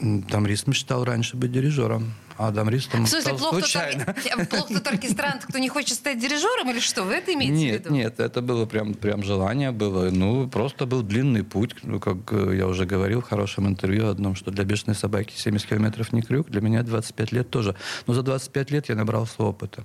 Дамрист 0.00 0.66
мечтал 0.66 1.04
раньше 1.04 1.36
быть 1.36 1.52
дирижером, 1.52 2.14
а 2.40 2.50
дамристом 2.52 3.04
В 3.04 3.08
смысле, 3.08 3.20
стал 3.34 3.38
плохо 3.38 3.56
тот, 3.60 3.64
случайно. 3.68 4.02
орке- 4.04 4.46
плохо 4.50 4.74
тот 4.74 4.86
оркестрант, 4.86 5.44
кто 5.44 5.58
не 5.58 5.68
хочет 5.68 5.94
стать 5.94 6.18
дирижером, 6.18 6.70
или 6.70 6.80
что? 6.80 7.02
Вы 7.02 7.14
это 7.14 7.34
имеете 7.34 7.52
в 7.52 7.56
Нет, 7.58 7.84
виду? 7.84 7.94
нет, 7.94 8.20
это 8.20 8.40
было 8.40 8.64
прям, 8.66 8.94
прям 8.94 9.22
желание 9.22 9.70
было. 9.72 10.10
Ну, 10.10 10.48
просто 10.48 10.86
был 10.86 11.02
длинный 11.02 11.44
путь. 11.44 11.74
Ну, 11.82 12.00
как 12.00 12.16
э, 12.32 12.56
я 12.56 12.66
уже 12.66 12.86
говорил 12.86 13.20
в 13.20 13.24
хорошем 13.28 13.68
интервью 13.68 14.08
одном, 14.08 14.34
что 14.34 14.50
для 14.50 14.64
бешеной 14.64 14.94
собаки 14.96 15.34
70 15.36 15.68
километров 15.68 16.12
не 16.12 16.22
крюк, 16.22 16.48
для 16.48 16.60
меня 16.62 16.82
25 16.82 17.32
лет 17.32 17.50
тоже. 17.50 17.74
Но 18.06 18.14
за 18.14 18.22
25 18.22 18.70
лет 18.70 18.88
я 18.88 18.94
набрался 18.94 19.42
опыта. 19.42 19.84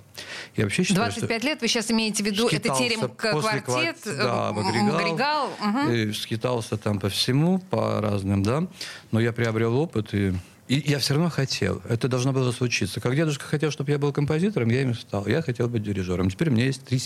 Я 0.56 0.64
вообще 0.64 0.82
считаю, 0.82 1.10
25 1.10 1.44
лет 1.44 1.60
вы 1.60 1.68
сейчас 1.68 1.90
имеете 1.90 2.22
в 2.22 2.26
виду, 2.26 2.48
это 2.48 2.74
терем 2.74 3.08
квартет, 3.08 3.64
кварт- 3.66 4.06
э, 4.06 4.16
да, 4.16 4.48
м- 4.48 4.54
Магригал, 4.56 5.50
Магригал, 5.60 5.92
и 5.92 6.12
скитался 6.12 6.76
там 6.78 7.00
по 7.00 7.08
всему, 7.10 7.58
по 7.58 8.00
разным, 8.00 8.42
да. 8.42 8.66
Но 9.12 9.20
я 9.20 9.32
приобрел 9.32 9.76
опыт, 9.76 10.14
и, 10.14 10.32
и 10.68 10.82
я 10.90 10.98
все 10.98 11.14
равно 11.14 11.30
хотел. 11.30 11.80
Это 11.88 12.08
должно 12.08 12.32
было 12.32 12.50
случиться. 12.52 13.00
Как 13.00 13.14
дедушка 13.14 13.44
хотел, 13.44 13.70
чтобы 13.70 13.92
я 13.92 13.98
был 13.98 14.12
композитором, 14.12 14.68
я 14.70 14.82
им 14.82 14.94
стал. 14.94 15.26
Я 15.26 15.42
хотел 15.42 15.68
быть 15.68 15.82
дирижером. 15.82 16.30
Теперь 16.30 16.50
у 16.50 16.52
меня 16.52 16.64
есть 16.66 16.84
три 16.84 17.00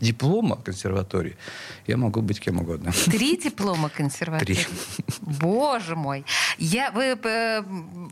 диплома 0.00 0.56
консерватории. 0.56 1.36
Я 1.86 1.96
могу 1.96 2.20
быть 2.20 2.40
кем 2.40 2.60
угодно. 2.60 2.92
Три 3.06 3.36
диплома 3.38 3.88
консерватории. 3.88 4.54
Три. 4.54 4.66
Боже 5.22 5.96
мой. 5.96 6.24
Я, 6.58 6.90
вы 6.90 7.18
э, 7.22 7.62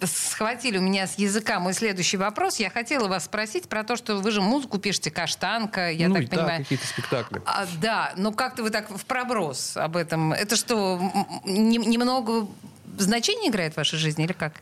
схватили 0.02 0.78
у 0.78 0.80
меня 0.80 1.06
с 1.06 1.18
языка 1.18 1.60
мой 1.60 1.74
следующий 1.74 2.16
вопрос. 2.16 2.58
Я 2.58 2.70
хотела 2.70 3.08
вас 3.08 3.26
спросить 3.26 3.68
про 3.68 3.84
то, 3.84 3.96
что 3.96 4.16
вы 4.16 4.30
же 4.30 4.40
музыку 4.40 4.78
пишете, 4.78 5.10
каштанка, 5.10 5.90
я 5.90 6.08
ну, 6.08 6.14
так 6.14 6.28
да, 6.30 6.36
понимаю. 6.36 6.62
какие-то 6.62 6.86
спектакли. 6.86 7.42
А, 7.44 7.66
да, 7.80 8.14
но 8.16 8.32
как-то 8.32 8.62
вы 8.62 8.70
так 8.70 8.88
в 8.90 9.04
проброс 9.04 9.76
об 9.76 9.96
этом. 9.96 10.32
Это 10.32 10.56
что, 10.56 10.98
немного 11.44 12.48
значения 12.96 13.50
играет 13.50 13.74
в 13.74 13.76
вашей 13.76 13.98
жизни 13.98 14.24
или 14.24 14.32
как? 14.32 14.54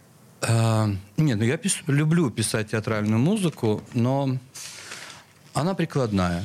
А, 0.43 0.89
нет, 1.17 1.39
ну 1.39 1.45
я 1.45 1.55
пис- 1.57 1.83
люблю 1.87 2.31
писать 2.31 2.71
театральную 2.71 3.19
музыку, 3.21 3.83
но 3.95 4.37
она 5.55 5.75
прикладная. 5.75 6.45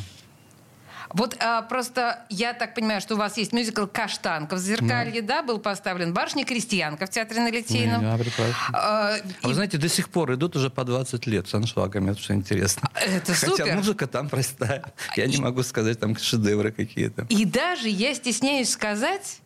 Вот 1.13 1.37
а, 1.39 1.61
просто 1.61 2.19
я 2.29 2.53
так 2.53 2.75
понимаю, 2.75 2.99
что 2.99 3.15
у 3.15 3.17
вас 3.17 3.37
есть 3.37 3.53
мюзикл 3.53 3.85
«Каштанка» 3.85 4.55
в 4.55 4.59
Зеркалье, 4.59 5.21
да, 5.21 5.41
был 5.41 5.57
поставлен 5.57 6.13
«Барышня-крестьянка» 6.13 7.05
в 7.05 7.09
Театре 7.09 7.39
на 7.41 7.49
Литейном. 7.49 8.01
Да, 8.01 8.17
прекрасно. 8.17 8.55
А, 8.73 9.15
а 9.41 9.47
вы 9.47 9.53
знаете, 9.53 9.77
до 9.77 9.87
сих 9.87 10.09
пор 10.09 10.33
идут 10.33 10.57
уже 10.57 10.69
по 10.69 10.83
20 10.83 11.25
лет 11.25 11.47
с 11.47 11.53
аншлагами, 11.53 12.11
это 12.11 12.19
что 12.19 12.33
интересно. 12.33 12.89
Это 12.95 13.33
Хотя 13.33 13.55
супер. 13.55 13.75
музыка 13.75 14.05
там 14.07 14.27
простая. 14.27 14.83
Я 15.15 15.27
не 15.27 15.37
могу 15.37 15.63
сказать, 15.63 15.97
там 15.99 16.15
шедевры 16.17 16.71
какие-то. 16.71 17.25
И 17.29 17.45
даже, 17.45 17.87
я 17.87 18.13
стесняюсь 18.13 18.69
сказать, 18.69 19.39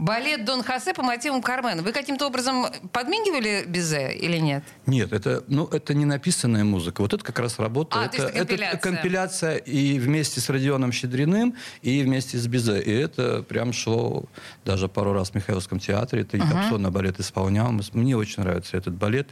балет 0.00 0.44
Дон 0.44 0.64
Хосе 0.64 0.94
по 0.94 1.02
мотивам 1.02 1.42
Кармена. 1.42 1.82
Вы 1.82 1.92
каким-то 1.92 2.26
образом 2.26 2.66
подмигивали 2.90 3.64
Безе 3.66 4.12
или 4.12 4.38
нет? 4.38 4.64
Нет, 4.86 5.12
это, 5.12 5.44
ну, 5.46 5.66
это 5.66 5.94
не 5.94 6.06
написанная 6.06 6.64
музыка. 6.64 7.02
Вот 7.02 7.12
это 7.12 7.22
как 7.22 7.38
раз 7.38 7.58
работа. 7.58 8.00
А, 8.00 8.06
это, 8.06 8.16
то 8.16 8.22
есть 8.22 8.34
это 8.34 8.46
компиляция. 8.46 8.80
компиляция 8.80 9.56
и 9.56 9.98
вместе 9.98 10.40
с 10.40 10.48
Родионом 10.48 10.90
Щедриным, 10.90 11.54
и 11.82 12.02
вместе 12.02 12.38
с 12.38 12.46
Бизе. 12.46 12.80
И 12.80 12.90
это 12.90 13.42
прям 13.42 13.72
шло 13.72 14.24
даже 14.64 14.88
пару 14.88 15.12
раз 15.12 15.30
в 15.30 15.34
Михайловском 15.34 15.78
театре. 15.78 16.22
Это 16.22 16.38
uh-huh. 16.38 16.78
на 16.78 16.90
балет 16.90 17.20
исполнял. 17.20 17.70
Мне 17.92 18.16
очень 18.16 18.42
нравится 18.42 18.78
этот 18.78 18.94
балет. 18.94 19.28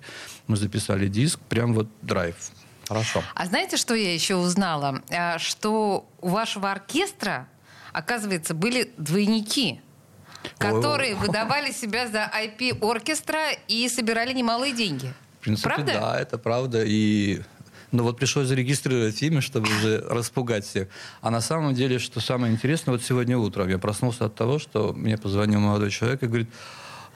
Мы 0.47 0.57
записали 0.57 1.09
диск, 1.09 1.41
прям 1.49 1.73
вот 1.73 1.89
драйв. 2.03 2.37
Хорошо. 2.87 3.23
А 3.35 3.47
знаете, 3.47 3.77
что 3.79 3.95
я 3.95 4.13
еще 4.13 4.37
узнала? 4.37 5.03
А, 5.11 5.39
что 5.39 6.07
у 6.21 6.29
вашего 6.29 6.71
оркестра, 6.71 7.49
оказывается, 7.93 8.55
были 8.55 8.93
двойники 8.99 9.81
которые 10.57 11.15
выдавали 11.15 11.73
себя 11.73 12.09
за 12.09 12.31
IP 12.35 12.79
оркестра 12.81 13.53
и 13.67 13.89
собирали 13.89 14.33
немалые 14.33 14.73
деньги. 14.73 15.13
В 15.41 15.45
принципе, 15.45 15.69
правда? 15.69 15.93
да, 15.93 16.21
это 16.21 16.39
правда. 16.39 16.83
И 16.85 17.43
ну 17.91 18.03
вот 18.03 18.19
пришлось 18.19 18.49
зарегистрировать 18.49 19.23
имя, 19.23 19.41
чтобы 19.41 19.69
уже 19.69 20.01
распугать 20.09 20.65
всех. 20.65 20.89
А 21.21 21.31
на 21.31 21.41
самом 21.41 21.75
деле, 21.75 21.99
что 21.99 22.21
самое 22.21 22.53
интересное, 22.53 22.93
вот 22.93 23.03
сегодня 23.03 23.39
утром 23.39 23.69
я 23.69 23.79
проснулся 23.79 24.27
от 24.27 24.35
того, 24.35 24.59
что 24.59 24.93
мне 24.93 25.17
позвонил 25.17 25.61
молодой 25.61 25.91
человек 25.91 26.23
и 26.23 26.27
говорит, 26.27 26.49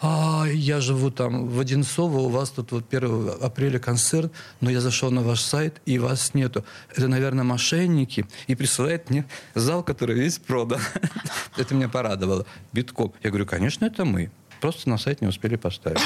а, 0.02 0.46
я 0.46 0.80
живу 0.80 1.10
там 1.10 1.48
в 1.48 1.60
Одинцово, 1.60 2.18
у 2.18 2.28
вас 2.28 2.50
тут 2.50 2.72
вот 2.72 2.84
1 2.90 3.30
апреля 3.40 3.78
концерт, 3.78 4.32
но 4.60 4.70
я 4.70 4.80
зашел 4.80 5.10
на 5.10 5.22
ваш 5.22 5.40
сайт, 5.40 5.80
и 5.86 5.98
вас 5.98 6.34
нету. 6.34 6.64
Это, 6.96 7.06
наверное, 7.06 7.44
мошенники. 7.44 8.26
И 8.48 8.56
присылает 8.56 9.10
мне 9.10 9.24
зал, 9.54 9.84
который 9.84 10.16
весь 10.16 10.38
продан. 10.38 10.80
Это 11.56 11.74
меня 11.74 11.88
порадовало. 11.88 12.46
Битком. 12.72 13.12
Я 13.22 13.30
говорю, 13.30 13.46
конечно, 13.46 13.84
это 13.84 14.04
мы. 14.04 14.30
Просто 14.60 14.88
на 14.88 14.98
сайт 14.98 15.20
не 15.20 15.28
успели 15.28 15.56
поставить. 15.56 16.00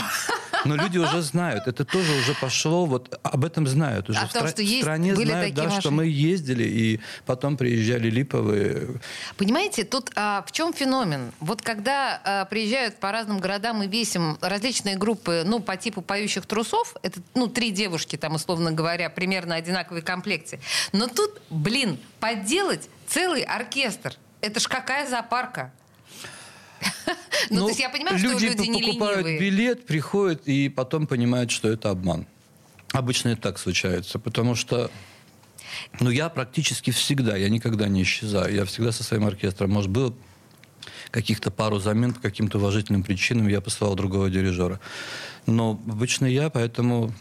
Но 0.66 0.76
люди 0.76 0.98
уже 0.98 1.22
знают, 1.22 1.66
это 1.66 1.84
тоже 1.84 2.12
уже 2.12 2.34
пошло, 2.34 2.86
вот 2.86 3.18
об 3.22 3.44
этом 3.44 3.66
знают. 3.66 4.10
Уже 4.10 4.20
О 4.20 4.26
в, 4.26 4.32
том, 4.32 4.48
что 4.48 4.62
в 4.62 4.64
есть, 4.64 4.82
стране 4.82 5.14
были 5.14 5.28
знают, 5.28 5.54
такие 5.54 5.68
да, 5.70 5.80
что 5.80 5.90
мы 5.90 6.06
ездили, 6.06 6.64
и 6.64 7.00
потом 7.24 7.56
приезжали 7.56 8.10
липовые. 8.10 9.00
Понимаете, 9.36 9.84
тут 9.84 10.10
а, 10.16 10.44
в 10.46 10.52
чем 10.52 10.72
феномен? 10.72 11.32
Вот 11.40 11.62
когда 11.62 12.20
а, 12.24 12.44
приезжают 12.46 12.96
по 12.96 13.12
разным 13.12 13.38
городам 13.38 13.82
и 13.82 13.88
весим 13.88 14.38
различные 14.40 14.96
группы, 14.96 15.42
ну, 15.44 15.60
по 15.60 15.76
типу 15.76 16.02
поющих 16.02 16.46
трусов, 16.46 16.94
это, 17.02 17.20
ну, 17.34 17.46
три 17.46 17.70
девушки, 17.70 18.16
там, 18.16 18.34
условно 18.34 18.72
говоря, 18.72 19.10
примерно 19.10 19.54
одинаковой 19.54 20.02
комплекции. 20.02 20.60
Но 20.92 21.06
тут, 21.06 21.40
блин, 21.50 21.98
подделать 22.20 22.88
целый 23.06 23.42
оркестр. 23.42 24.14
Это 24.40 24.60
ж 24.60 24.68
какая 24.68 25.08
зоопарка. 25.08 25.72
Ну, 27.48 27.60
то 27.60 27.68
есть 27.68 27.80
я 27.80 27.90
понимаю, 27.90 28.18
что 28.18 28.28
люди 28.28 28.66
не 28.66 28.82
покупают 28.82 29.26
билет, 29.26 29.86
приходят 29.86 30.48
и 30.48 30.68
потом 30.68 31.06
понимают, 31.06 31.52
что 31.52 31.68
это 31.68 31.90
обман. 31.90 32.26
Обычно 32.92 33.28
это 33.28 33.42
так 33.42 33.58
случается, 33.58 34.18
потому 34.18 34.56
что 34.56 34.90
ну, 36.00 36.10
я 36.10 36.28
практически 36.28 36.90
всегда, 36.90 37.36
я 37.36 37.48
никогда 37.48 37.88
не 37.88 38.02
исчезаю. 38.02 38.54
Я 38.54 38.64
всегда 38.64 38.92
со 38.92 39.04
своим 39.04 39.26
оркестром. 39.26 39.70
Может, 39.70 39.90
было 39.90 40.14
каких-то 41.10 41.50
пару 41.50 41.78
замен 41.78 42.12
по 42.12 42.20
каким-то 42.20 42.58
уважительным 42.58 43.02
причинам, 43.02 43.48
я 43.48 43.60
посылал 43.60 43.94
другого 43.94 44.30
дирижера. 44.30 44.80
Но 45.46 45.80
обычно 45.86 46.26
я, 46.26 46.50
поэтому 46.50 47.12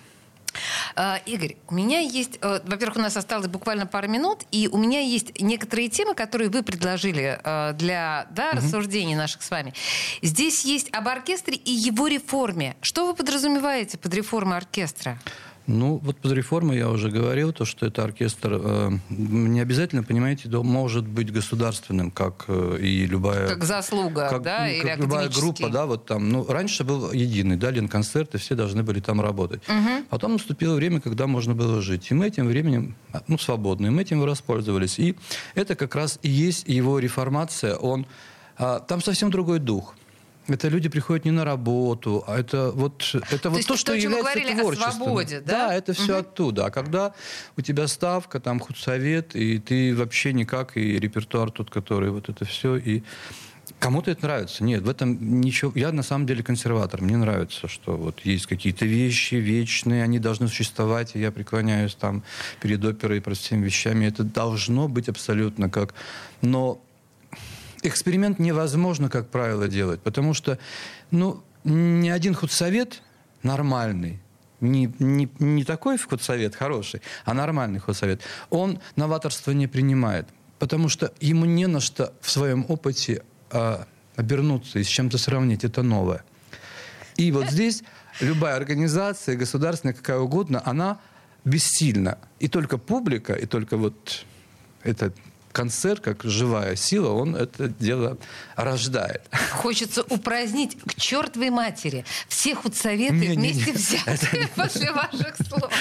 Игорь, 1.26 1.58
у 1.68 1.74
меня 1.74 2.00
есть, 2.00 2.38
э, 2.41 2.62
во-первых, 2.65 2.98
у 2.98 3.02
нас 3.02 3.18
осталось 3.18 3.48
буквально 3.48 3.86
пару 3.86 4.08
минут, 4.08 4.44
и 4.52 4.68
у 4.72 4.78
меня 4.78 5.00
есть 5.02 5.41
некоторые 5.41 5.89
темы, 5.89 6.15
которые 6.15 6.50
вы 6.50 6.63
предложили 6.63 7.39
э, 7.44 7.74
для 7.74 8.28
да, 8.32 8.50
угу. 8.50 8.58
рассуждений 8.58 9.15
наших 9.15 9.41
с 9.41 9.50
вами. 9.50 9.74
Здесь 10.22 10.65
есть 10.65 10.94
об 10.94 11.08
оркестре 11.08 11.56
и 11.56 11.72
его 11.72 12.08
реформе. 12.08 12.76
Что 12.82 13.08
вы 13.08 13.13
подразумеваете 13.13 13.98
под 13.98 14.13
реформой 14.13 14.58
оркестра? 14.58 15.20
Ну, 15.67 15.99
вот 16.04 16.17
под 16.17 16.32
реформой 16.32 16.78
я 16.78 16.89
уже 16.89 17.10
говорил, 17.10 17.51
то, 17.51 17.65
что 17.65 17.88
это 17.88 18.04
оркестр 18.04 18.60
э, 18.63 18.91
не 19.10 19.60
обязательно, 19.60 20.04
понимаете, 20.04 20.47
да, 20.47 20.62
может 20.62 21.08
быть 21.08 21.32
государственным, 21.32 22.12
как 22.12 22.45
э, 22.47 22.78
и 22.82 23.08
любая... 23.08 23.47
Как 23.47 23.63
заслуга, 23.63 24.30
как, 24.30 24.43
да, 24.43 24.65
ну, 24.65 24.71
или 24.71 24.88
как 24.88 24.99
любая 24.99 25.30
группа, 25.30 25.69
да, 25.69 25.88
вот 25.88 26.06
там. 26.06 26.30
Ну, 26.30 26.45
раньше 26.47 26.84
был 26.84 27.12
единый, 27.12 27.58
да, 27.58 27.71
Ленконцерт, 27.71 28.36
и 28.36 28.38
все 28.38 28.54
должны 28.54 28.84
были 28.84 28.99
там 28.99 29.21
работать. 29.21 29.63
Угу. 29.67 30.06
Потом 30.10 30.34
наступило 30.34 30.75
время, 30.75 31.01
когда 31.01 31.25
можно 31.25 31.56
было 31.56 31.82
жить. 31.82 32.12
И 32.12 32.13
мы 32.13 32.28
этим 32.28 32.47
временем, 32.47 32.95
ну, 33.28 33.39
свободны, 33.39 33.89
мы 33.89 34.04
этим 34.04 34.21
воспользовались. 34.21 34.99
И 34.99 35.15
это 35.56 35.75
как 35.75 35.95
раз 35.95 36.19
и 36.21 36.30
есть 36.30 36.67
его 36.67 36.99
реформация. 36.99 37.75
Он, 37.75 38.06
а, 38.58 38.80
там 38.80 39.01
совсем 39.01 39.32
другой 39.32 39.60
дух. 39.60 39.95
Это 40.47 40.67
люди 40.67 40.89
приходят 40.89 41.25
не 41.25 41.31
на 41.31 41.43
работу, 41.43 42.23
а 42.27 42.39
это 42.39 42.71
вот 42.71 43.03
это 43.13 43.39
то 43.39 43.49
вот 43.49 43.58
есть 43.58 43.67
то, 43.67 43.75
что 43.75 43.91
то, 43.91 43.97
является 43.97 44.21
говорили 44.21 44.60
творчеством. 44.60 44.89
О 44.89 44.93
свободе, 44.93 45.39
да? 45.39 45.67
да, 45.67 45.75
это 45.75 45.93
все 45.93 46.13
угу. 46.13 46.21
оттуда. 46.21 46.65
А 46.67 46.69
когда 46.71 47.13
у 47.58 47.62
тебя 47.62 47.88
ставка, 47.88 48.39
там 48.39 48.60
худсовет, 48.60 49.36
и 49.36 49.58
ты 49.60 49.95
вообще 49.95 50.34
никак, 50.34 50.77
и 50.77 50.99
репертуар 50.99 51.51
тут, 51.51 51.69
который 51.69 52.12
вот 52.12 52.29
это 52.29 52.45
все, 52.45 52.75
и 52.75 53.03
Кому-то 53.79 54.12
это 54.12 54.23
нравится. 54.23 54.63
Нет, 54.63 54.84
в 54.84 54.89
этом 54.89 55.41
ничего... 55.41 55.71
Я 55.75 55.91
на 55.91 56.03
самом 56.03 56.25
деле 56.25 56.43
консерватор. 56.43 57.01
Мне 57.01 57.17
нравится, 57.17 57.67
что 57.67 57.97
вот 57.97 58.19
есть 58.21 58.45
какие-то 58.45 58.86
вещи 58.86 59.36
вечные, 59.36 60.03
они 60.03 60.19
должны 60.19 60.47
существовать, 60.47 61.15
и 61.15 61.19
я 61.19 61.31
преклоняюсь 61.31 61.95
там 61.95 62.23
перед 62.62 62.84
оперой 62.84 63.17
и 63.17 63.34
всеми 63.34 63.65
вещами. 63.65 64.05
Это 64.05 64.23
должно 64.23 64.88
быть 64.88 65.10
абсолютно 65.10 65.69
как... 65.69 65.93
Но 66.41 66.79
эксперимент 67.86 68.39
невозможно, 68.39 69.10
как 69.10 69.30
правило, 69.30 69.67
делать, 69.67 70.02
потому 70.02 70.34
что, 70.34 70.58
ну, 71.12 71.43
ни 71.63 72.10
один 72.10 72.34
худсовет 72.34 73.02
нормальный, 73.43 74.19
не, 74.62 74.93
не, 75.00 75.30
не 75.39 75.63
такой 75.63 75.98
худсовет 75.98 76.56
хороший, 76.56 77.02
а 77.26 77.34
нормальный 77.34 77.80
худсовет, 77.80 78.21
он 78.50 78.80
новаторство 78.95 79.52
не 79.52 79.67
принимает, 79.67 80.28
потому 80.60 80.89
что 80.89 81.13
ему 81.19 81.45
не 81.45 81.67
на 81.67 81.80
что 81.80 82.13
в 82.21 82.30
своем 82.30 82.65
опыте 82.67 83.24
а, 83.52 83.86
обернуться 84.15 84.80
и 84.80 84.84
с 84.84 84.88
чем-то 84.88 85.17
сравнить, 85.17 85.63
это 85.63 85.84
новое. 85.84 86.24
И 87.17 87.32
вот 87.32 87.50
здесь 87.50 87.84
любая 88.19 88.56
организация, 88.56 89.36
государственная, 89.36 89.93
какая 89.93 90.19
угодно, 90.19 90.62
она 90.65 91.00
бессильна. 91.45 92.17
И 92.39 92.48
только 92.48 92.78
публика, 92.78 93.34
и 93.34 93.45
только 93.45 93.78
вот 93.78 94.26
этот 94.84 95.15
концерт, 95.56 96.02
как 96.02 96.24
живая 96.24 96.76
сила, 96.76 97.12
он 97.13 97.34
это 97.34 97.70
дело 97.70 98.18
рождает. 98.58 99.24
Хочется 99.54 100.04
упразднить 100.04 100.78
к 100.78 100.96
чертовой 100.96 101.50
матери 101.50 102.04
все 102.28 102.56
худсоветы 102.56 103.13
не, 103.13 103.28
вместе 103.30 103.62
не, 103.62 103.72
не. 103.72 103.78
взятые 103.78 104.48
после 104.56 104.91
ваших 104.91 105.36
слов. 105.48 105.72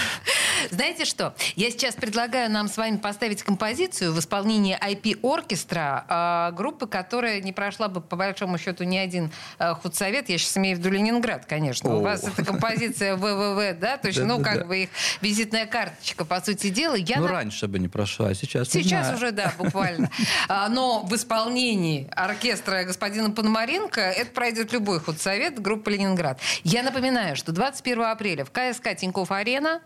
Знаете 0.71 1.05
что? 1.05 1.35
Я 1.57 1.71
сейчас 1.71 1.97
предлагаю 1.97 2.51
нам 2.51 2.69
с 2.69 2.77
вами 2.77 2.99
поставить 2.99 3.43
композицию 3.43 4.13
в 4.13 4.19
исполнении 4.21 4.79
IP-оркестра 4.79 6.53
группы, 6.57 6.87
которая 6.87 7.41
не 7.41 7.53
прошла 7.53 7.89
бы, 7.89 8.01
по 8.01 8.15
большому 8.15 8.59
счету, 8.59 8.85
ни 8.85 8.97
один 8.97 9.33
э, 9.59 9.75
худсовет. 9.75 10.29
Я 10.29 10.39
сейчас 10.39 10.57
имею 10.57 10.77
в 10.77 10.79
виду 10.81 10.91
Ленинград, 10.91 11.47
конечно. 11.47 11.97
У 11.97 12.01
вас 12.01 12.23
это 12.23 12.45
композиция 12.45 13.17
ВВВ, 13.17 13.79
да? 13.81 13.99
То 13.99 14.09
есть, 14.09 14.21
ну, 14.21 14.41
как 14.41 14.69
бы 14.69 14.85
их 14.85 14.91
визитная 15.21 15.67
карточка, 15.67 16.25
по 16.25 16.41
сути 16.41 16.71
дела. 16.71 16.97
Ну, 17.17 17.27
раньше 17.27 17.67
бы 17.67 17.81
не 17.81 17.89
прошла, 17.89 18.29
а 18.29 18.35
сейчас 18.35 18.69
Сейчас 18.69 19.15
уже, 19.15 19.33
да, 19.33 19.53
буквально. 19.64 20.11
Но 20.48 21.03
в 21.03 21.14
исполнении 21.14 22.09
оркестра 22.12 22.85
господина 22.85 23.31
Пономаренко 23.31 24.00
это 24.00 24.31
пройдет 24.31 24.72
любой 24.72 25.00
худсовет 25.00 25.61
группы 25.61 25.90
«Ленинград». 25.90 26.38
Я 26.62 26.83
напоминаю, 26.83 27.37
что 27.37 27.53
21 27.53 28.03
апреля 28.03 28.44
в 28.44 28.50
КСК 28.50 28.94
Тинькофф-Арена 28.94 29.81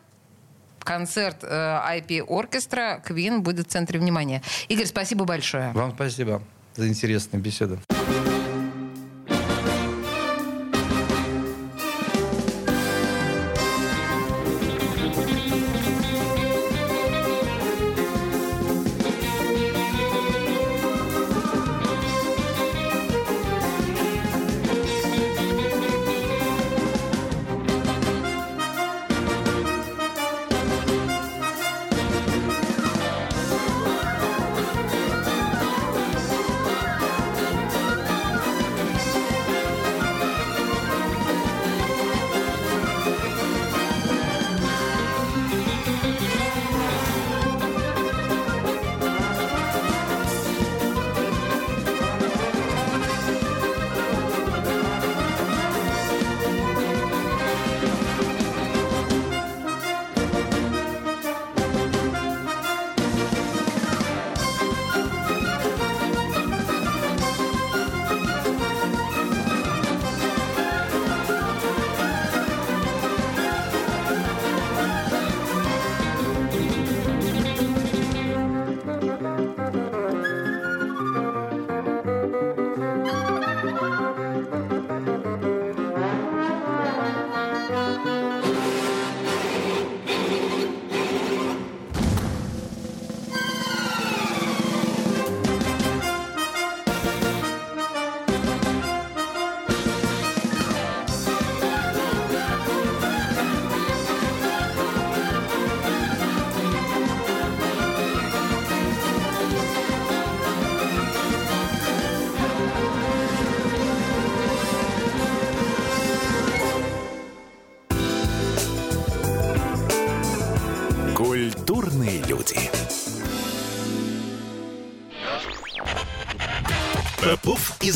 концерт 0.81 1.45
IP 1.45 2.25
оркестра 2.29 3.03
Квин 3.05 3.43
будет 3.43 3.69
в 3.69 3.71
центре 3.71 3.99
внимания. 3.99 4.43
Игорь, 4.69 4.87
спасибо 4.87 5.25
большое. 5.25 5.73
Вам 5.73 5.93
спасибо 5.93 6.43
за 6.75 6.89
интересную 6.89 7.43
беседу. 7.43 7.79